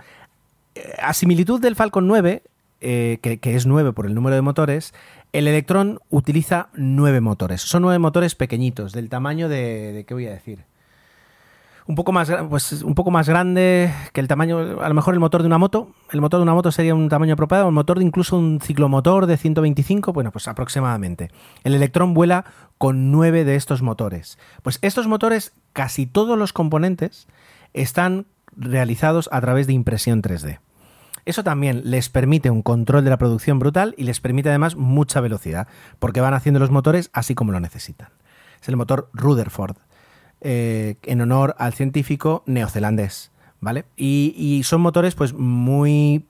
[0.99, 2.43] a similitud del Falcon 9,
[2.81, 4.93] eh, que, que, es 9 por el número de motores,
[5.33, 7.61] el Electron utiliza 9 motores.
[7.61, 10.63] Son 9 motores pequeñitos, del tamaño de, de ¿qué voy a decir?
[11.87, 15.21] Un poco, más, pues, un poco más grande que el tamaño, a lo mejor el
[15.21, 15.93] motor de una moto.
[16.11, 17.67] El motor de una moto sería un tamaño apropiado.
[17.69, 21.31] El motor de incluso un ciclomotor de 125, bueno, pues aproximadamente.
[21.63, 22.43] El Electron vuela
[22.77, 24.37] con 9 de estos motores.
[24.63, 27.27] Pues estos motores, casi todos los componentes,
[27.73, 28.25] están
[28.57, 30.59] realizados a través de impresión 3D.
[31.23, 35.21] Eso también les permite un control de la producción brutal y les permite además mucha
[35.21, 35.67] velocidad,
[35.99, 38.09] porque van haciendo los motores así como lo necesitan.
[38.61, 39.77] Es el motor Rutherford,
[40.41, 43.85] eh, en honor al científico neozelandés, ¿vale?
[43.95, 46.25] Y, son motores pues muy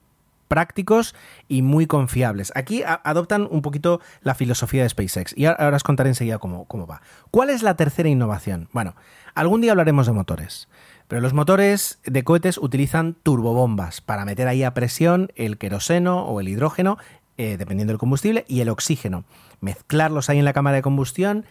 [0.48, 1.14] prácticos
[1.46, 2.52] y muy confiables.
[2.54, 6.64] Aquí adoptan un poquito la filosofía de SpaceX y ahora, ahora os contaré enseguida cómo,
[6.64, 7.02] cómo va.
[7.30, 8.68] ¿Cuál es la tercera innovación?
[8.72, 8.94] Bueno,
[9.34, 10.68] algún día hablaremos de motores.
[11.08, 16.40] Pero los motores de cohetes utilizan turbobombas para meter ahí a presión el queroseno o
[16.40, 16.98] el hidrógeno,
[17.38, 19.24] eh, dependiendo del combustible, y el oxígeno.
[19.60, 21.46] Mezclarlos ahí en la cámara de combustión,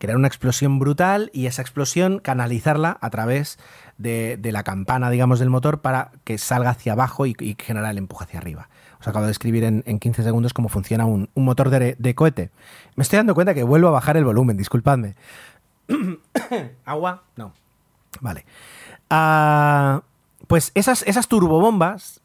[0.00, 3.58] crear una explosión brutal y esa explosión canalizarla a través
[3.98, 7.98] de, la campana, digamos, del motor para que salga hacia abajo y, y generar el
[7.98, 8.68] empuje hacia arriba.
[8.98, 12.50] Os acabo de escribir en, en 15 segundos cómo funciona un, motor de, cohete.
[12.96, 15.16] Me estoy dando cuenta que vuelvo a bajar el volumen, disculpadme.
[16.84, 17.22] ¿Agua?
[17.36, 17.52] No.
[18.20, 18.46] Vale.
[19.10, 20.00] Uh,
[20.46, 22.20] pues esas, esas turbobombas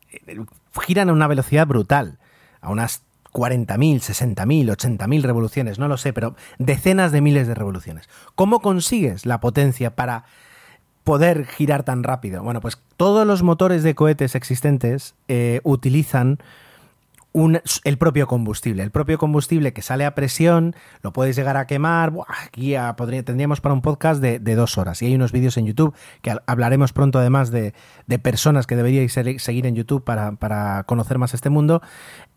[0.82, 2.20] giran a una velocidad brutal,
[2.62, 3.04] a unas
[3.36, 8.08] 40.000, 60.000, 80.000 revoluciones, no lo sé, pero decenas de miles de revoluciones.
[8.34, 10.24] ¿Cómo consigues la potencia para
[11.04, 12.42] poder girar tan rápido?
[12.44, 16.40] Bueno, pues todos los motores de cohetes existentes eh, utilizan
[17.84, 18.84] el propio combustible.
[18.84, 22.12] El propio combustible que sale a presión, lo puedes llegar a quemar.
[22.12, 25.02] Buah, aquí podría, tendríamos para un podcast de, dos horas.
[25.02, 27.74] Y hay unos vídeos en YouTube que hablaremos pronto además de,
[28.08, 31.82] de personas que deberíais seguir en YouTube para, para conocer más este mundo,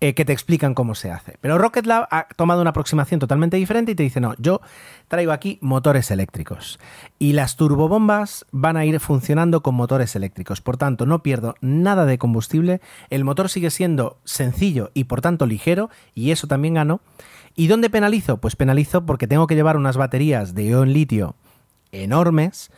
[0.00, 1.38] eh, que te explican cómo se hace.
[1.40, 4.60] Pero Rocket Lab ha tomado una aproximación totalmente diferente y te dice, no, yo
[5.08, 6.78] traigo aquí motores eléctricos.
[7.18, 10.60] Y las turbobombas van a ir funcionando con motores eléctricos.
[10.60, 12.80] Por tanto, no pierdo nada de combustible.
[13.10, 17.00] El motor sigue siendo sencillo y por tanto ligero, y eso también gano.
[17.56, 18.36] ¿Y dónde penalizo?
[18.36, 21.34] Pues penalizo porque tengo que llevar unas baterías de ion litio
[21.90, 22.70] enormes,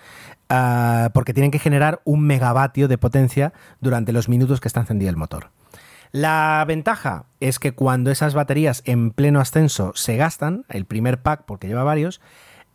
[0.50, 5.10] uh, porque tienen que generar un megavatio de potencia durante los minutos que está encendido
[5.10, 5.50] el motor.
[6.12, 11.44] La ventaja es que cuando esas baterías en pleno ascenso se gastan, el primer pack,
[11.46, 12.20] porque lleva varios,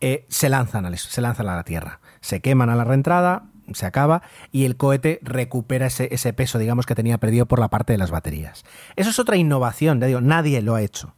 [0.01, 1.99] eh, se, lanzan a, se a la Tierra.
[2.21, 4.21] Se queman a la reentrada, se acaba
[4.51, 8.11] y el cohete recupera ese, peso, digamos, que tenía perdido por la parte de las
[8.11, 8.63] baterías.
[8.95, 11.15] Eso es otra innovación, ya digo, nadie lo ha hecho.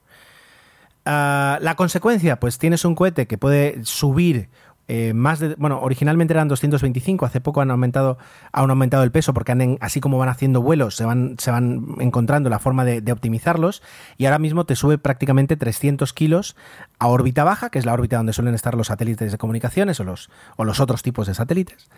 [1.06, 4.50] Uh, la consecuencia, pues tienes un cohete que puede subir
[4.90, 8.18] eh, más bueno, originalmente eran 225, hace poco han aumentado,
[8.54, 12.50] han aumentado el peso porque así como van haciendo vuelos, se van, se van encontrando
[12.50, 13.84] la forma de, de, optimizarlos
[14.18, 16.56] y ahora mismo te sube prácticamente 300 kilos
[17.00, 20.06] a órbita baja, que es la órbita donde suelen estar los satélites de comunicaciones o
[20.06, 21.90] los, o los otros tipos de satélites.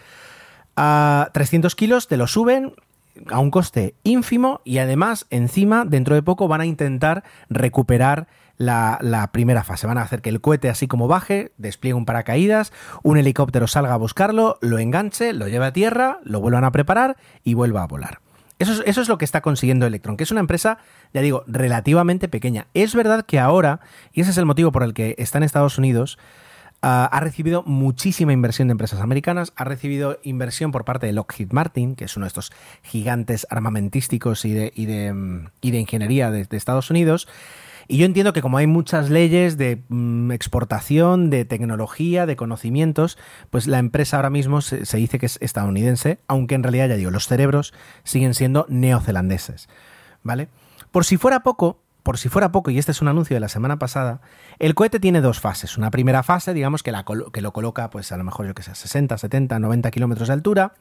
[0.75, 2.73] A 300 kilos te lo suben
[3.29, 8.27] a un coste ínfimo y además encima dentro de poco van a intentar recuperar
[8.59, 9.87] la, primera fase.
[9.87, 13.93] Van a hacer que el cohete así como baje, despliegue un paracaídas, un helicóptero salga
[13.93, 17.87] a buscarlo, lo enganche, lo lleve a tierra, lo vuelvan a preparar y vuelva a
[17.87, 18.19] volar.
[18.59, 20.79] Eso es, eso es, lo que está consiguiendo Electron, que es una empresa,
[21.13, 22.67] ya digo, relativamente pequeña.
[22.73, 23.79] Es verdad que ahora,
[24.11, 26.19] y ese es el motivo por el que está en Estados Unidos,
[26.81, 31.51] Uh, ha recibido muchísima inversión de empresas americanas, ha recibido inversión por parte de Lockheed
[31.51, 32.53] Martin, que es uno de estos
[32.83, 37.27] gigantes armamentísticos y de, y de, y de ingeniería de, de, Estados Unidos.
[37.91, 43.17] Y yo entiendo que como hay muchas leyes de mm, exportación, de tecnología, de conocimientos,
[43.49, 46.97] pues la empresa ahora mismo se, se dice que es estadounidense, aunque en realidad, ya
[46.97, 47.73] digo, los cerebros
[48.03, 49.69] siguen siendo neozelandeses.
[50.21, 50.49] ¿Vale?
[50.91, 53.49] Por si fuera poco, por si fuera poco, y este es un anuncio de la
[53.49, 54.21] semana pasada,
[54.57, 55.77] el cohete tiene dos fases.
[55.77, 58.63] Una primera fase, digamos, que, la, que lo coloca, pues a lo mejor, yo que
[58.63, 60.73] sé, 60, 70, 90 kilómetros de altura.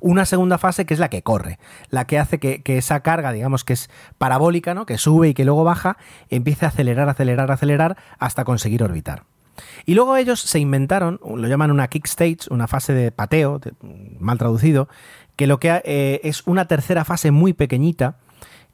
[0.00, 1.58] Una segunda fase que es la que corre,
[1.90, 4.86] la que hace que, esa carga, digamos, que es parabólica, ¿no?
[4.86, 5.96] Que sube y que luego baja,
[6.28, 9.24] empiece a acelerar, acelerar, acelerar hasta conseguir orbitar.
[9.86, 13.60] Y luego ellos se inventaron, lo llaman una kick stage, una fase de pateo,
[14.18, 14.88] mal traducido,
[15.36, 18.16] que lo que eh, es una tercera fase muy pequeñita,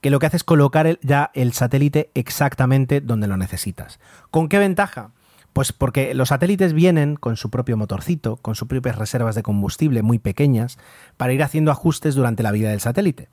[0.01, 4.01] que lo que hace es colocar ya el satélite exactamente donde lo necesitas.
[4.31, 5.13] ¿Con qué ventaja?
[5.53, 10.03] Pues porque los satélites vienen con su propio motorcito, con sus propias reservas de combustible
[10.03, 10.79] muy pequeñas,
[11.17, 13.29] para ir haciendo ajustes durante la vida del satélite.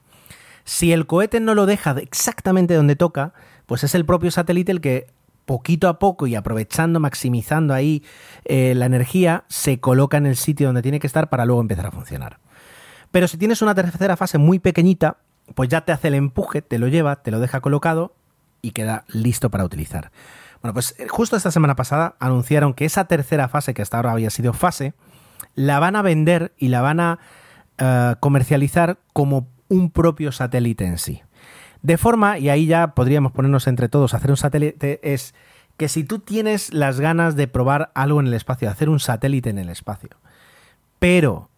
[0.63, 3.33] Si el cohete no lo deja exactamente donde toca,
[3.65, 5.07] pues es el propio satélite el que
[5.45, 8.03] poquito a poco y aprovechando, maximizando ahí
[8.43, 11.85] eh, la energía, se coloca en el sitio donde tiene que estar para luego empezar
[11.85, 12.39] a funcionar.
[13.11, 15.17] Pero si tienes una tercera fase muy pequeñita,
[15.55, 18.15] pues ya te hace el empuje, te lo lleva, te lo deja colocado
[18.61, 20.11] y queda listo para utilizar.
[20.61, 24.11] Bueno, pues eh, justo esta semana pasada anunciaron que esa tercera fase, que hasta ahora
[24.11, 24.93] había sido fase,
[25.55, 27.19] la van a vender y la van a
[27.79, 31.21] uh, comercializar como un propio satélite en sí.
[31.81, 35.35] De forma, y ahí ya podríamos ponernos entre todos a hacer un satélite, es
[35.77, 39.49] que si tú tienes las ganas de probar algo en el espacio, hacer un satélite
[39.49, 40.09] en el espacio,
[40.99, 41.49] pero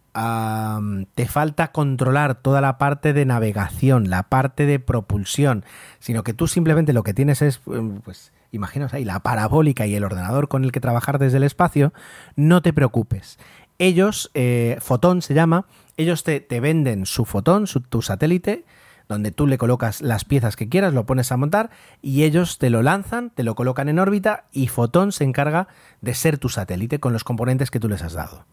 [1.15, 5.63] te falta controlar toda la parte de navegación, la parte de propulsión,
[5.99, 7.61] sino que tú simplemente lo que tienes es,
[8.03, 11.93] pues, imaginaos ahí, la parabólica y el ordenador con el que trabajar desde el espacio,
[12.35, 13.37] no te preocupes.
[13.77, 15.65] Ellos, eh, Fotón se llama,
[15.95, 18.65] ellos te, te venden su fotón, su, tu satélite,
[19.07, 22.69] donde tú le colocas las piezas que quieras, lo pones a montar y ellos te
[22.69, 25.67] lo lanzan, te lo colocan en órbita y Fotón se encarga
[26.01, 28.45] de ser tu satélite con los componentes que tú les has dado.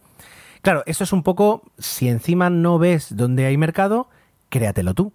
[0.66, 4.08] Claro, esto es un poco, si encima no ves dónde hay mercado,
[4.48, 5.12] créatelo tú.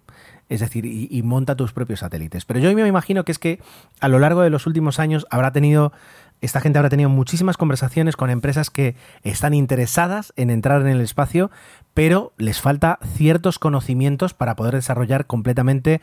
[0.48, 2.46] Es decir, y, y, monta tus propios satélites.
[2.46, 3.60] Pero yo me imagino que es que
[4.00, 5.92] a lo largo de los últimos años habrá tenido,
[6.40, 11.02] esta gente habrá tenido muchísimas conversaciones con empresas que están interesadas en entrar en el
[11.02, 11.50] espacio,
[11.92, 16.00] pero les falta ciertos conocimientos para poder desarrollar completamente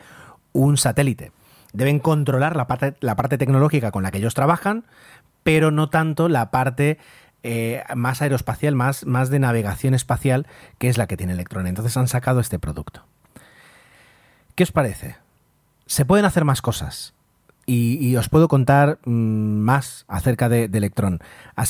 [0.52, 1.32] un satélite.
[1.72, 4.84] Deben controlar la parte, la parte tecnológica con la que ellos trabajan,
[5.42, 6.98] pero no tanto la parte
[7.42, 10.46] eh, más aeroespacial, más, más de navegación espacial,
[10.78, 11.66] que es la que tiene Electron.
[11.66, 13.04] Entonces han sacado este producto.
[14.54, 15.16] ¿Qué os parece?
[15.86, 17.14] Se pueden hacer más cosas.
[17.66, 19.12] Y, os puedo contar mmm,
[19.60, 21.20] más acerca de, Electron,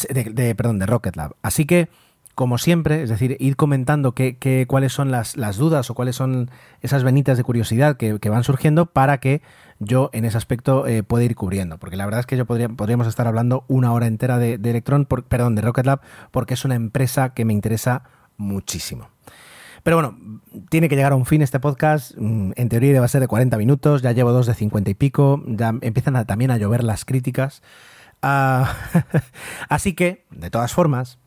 [0.09, 1.37] de, perdón, de Rocket Lab.
[1.43, 1.91] Así que,
[2.35, 6.17] como siempre, es decir, ir comentando qué, qué, cuáles son las, las, dudas o cuáles
[6.17, 6.51] son
[6.81, 9.43] esas venitas de curiosidad que van surgiendo para que
[9.81, 11.79] yo en ese aspecto eh, pueda ir cubriendo.
[11.79, 15.07] Porque la verdad es que yo podría, podríamos estar hablando una hora entera de, Electron,
[15.07, 16.01] por, perdón, de Rocket Lab,
[16.31, 18.05] porque es una empresa que me interesa
[18.37, 19.09] muchísimo.
[19.83, 20.19] Pero bueno,
[20.69, 22.13] tiene que llegar a un fin este podcast.
[22.17, 24.03] Mm, En teoría a ser de 40 minutos.
[24.03, 25.43] Ya llevo dos de 50 y pico.
[25.47, 27.63] Ya empiezan también a llover las críticas.
[28.23, 28.67] Uh,
[29.71, 31.19] así que, de todas formas,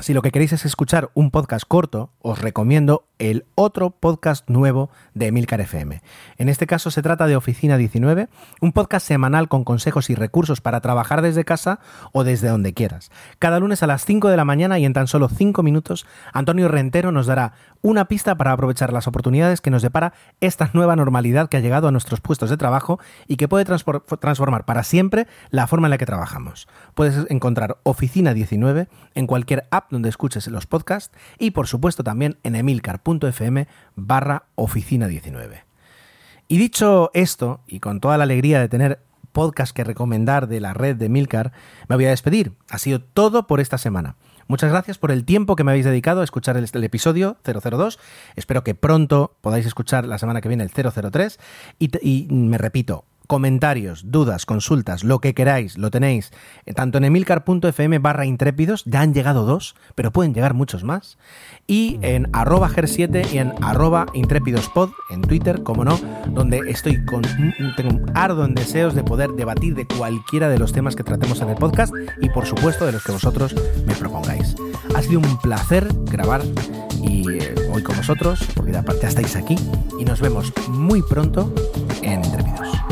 [0.00, 4.90] si lo que queréis es escuchar un podcast corto, os recomiendo el otro podcast nuevo
[5.14, 6.02] de Emilcar FM.
[6.38, 8.28] En este caso se trata de Oficina 19,
[8.60, 11.78] un podcast semanal con consejos y recursos para trabajar desde casa
[12.12, 13.10] o desde donde quieras.
[13.38, 16.68] Cada lunes a las 5 de la mañana y en tan solo 5 minutos, Antonio
[16.68, 21.48] Rentero nos dará una pista para aprovechar las oportunidades que nos depara esta nueva normalidad
[21.48, 25.66] que ha llegado a nuestros puestos de trabajo y que puede transformar para siempre la
[25.66, 26.66] forma en la que trabajamos.
[26.94, 32.38] Puedes encontrar Oficina 19 en cualquier app donde escuches los podcasts y por supuesto también
[32.42, 35.64] en emilcar.fm barra oficina 19.
[36.48, 39.02] Y dicho esto, y con toda la alegría de tener
[39.32, 41.52] podcast que recomendar de la red de Milcar,
[41.88, 42.52] me voy a despedir.
[42.68, 44.16] Ha sido todo por esta semana.
[44.48, 47.98] Muchas gracias por el tiempo que me habéis dedicado a escuchar el, el, episodio 002.
[48.36, 51.38] Espero que pronto podáis escuchar la semana que viene el 003.
[51.78, 56.30] Y, y me repito, comentarios, dudas, consultas, lo que queráis, lo tenéis
[56.74, 61.18] tanto en emilcar.fm barra intrépidos, ya han llegado dos, pero pueden llegar muchos más,
[61.66, 65.98] y en arroba ger7 y en arroba intrépidospod, en Twitter, como no,
[66.28, 67.22] donde estoy con,
[67.76, 71.40] tengo un ardo en deseos de poder debatir de cualquiera de los temas que tratemos
[71.40, 73.54] en el podcast y por supuesto de los que vosotros
[73.86, 74.54] me propongáis.
[74.94, 76.42] Ha sido un placer grabar
[77.02, 79.56] y eh, hoy con vosotros, porque aparte estáis aquí,
[79.98, 81.52] y nos vemos muy pronto
[82.02, 82.91] en Intrépidos.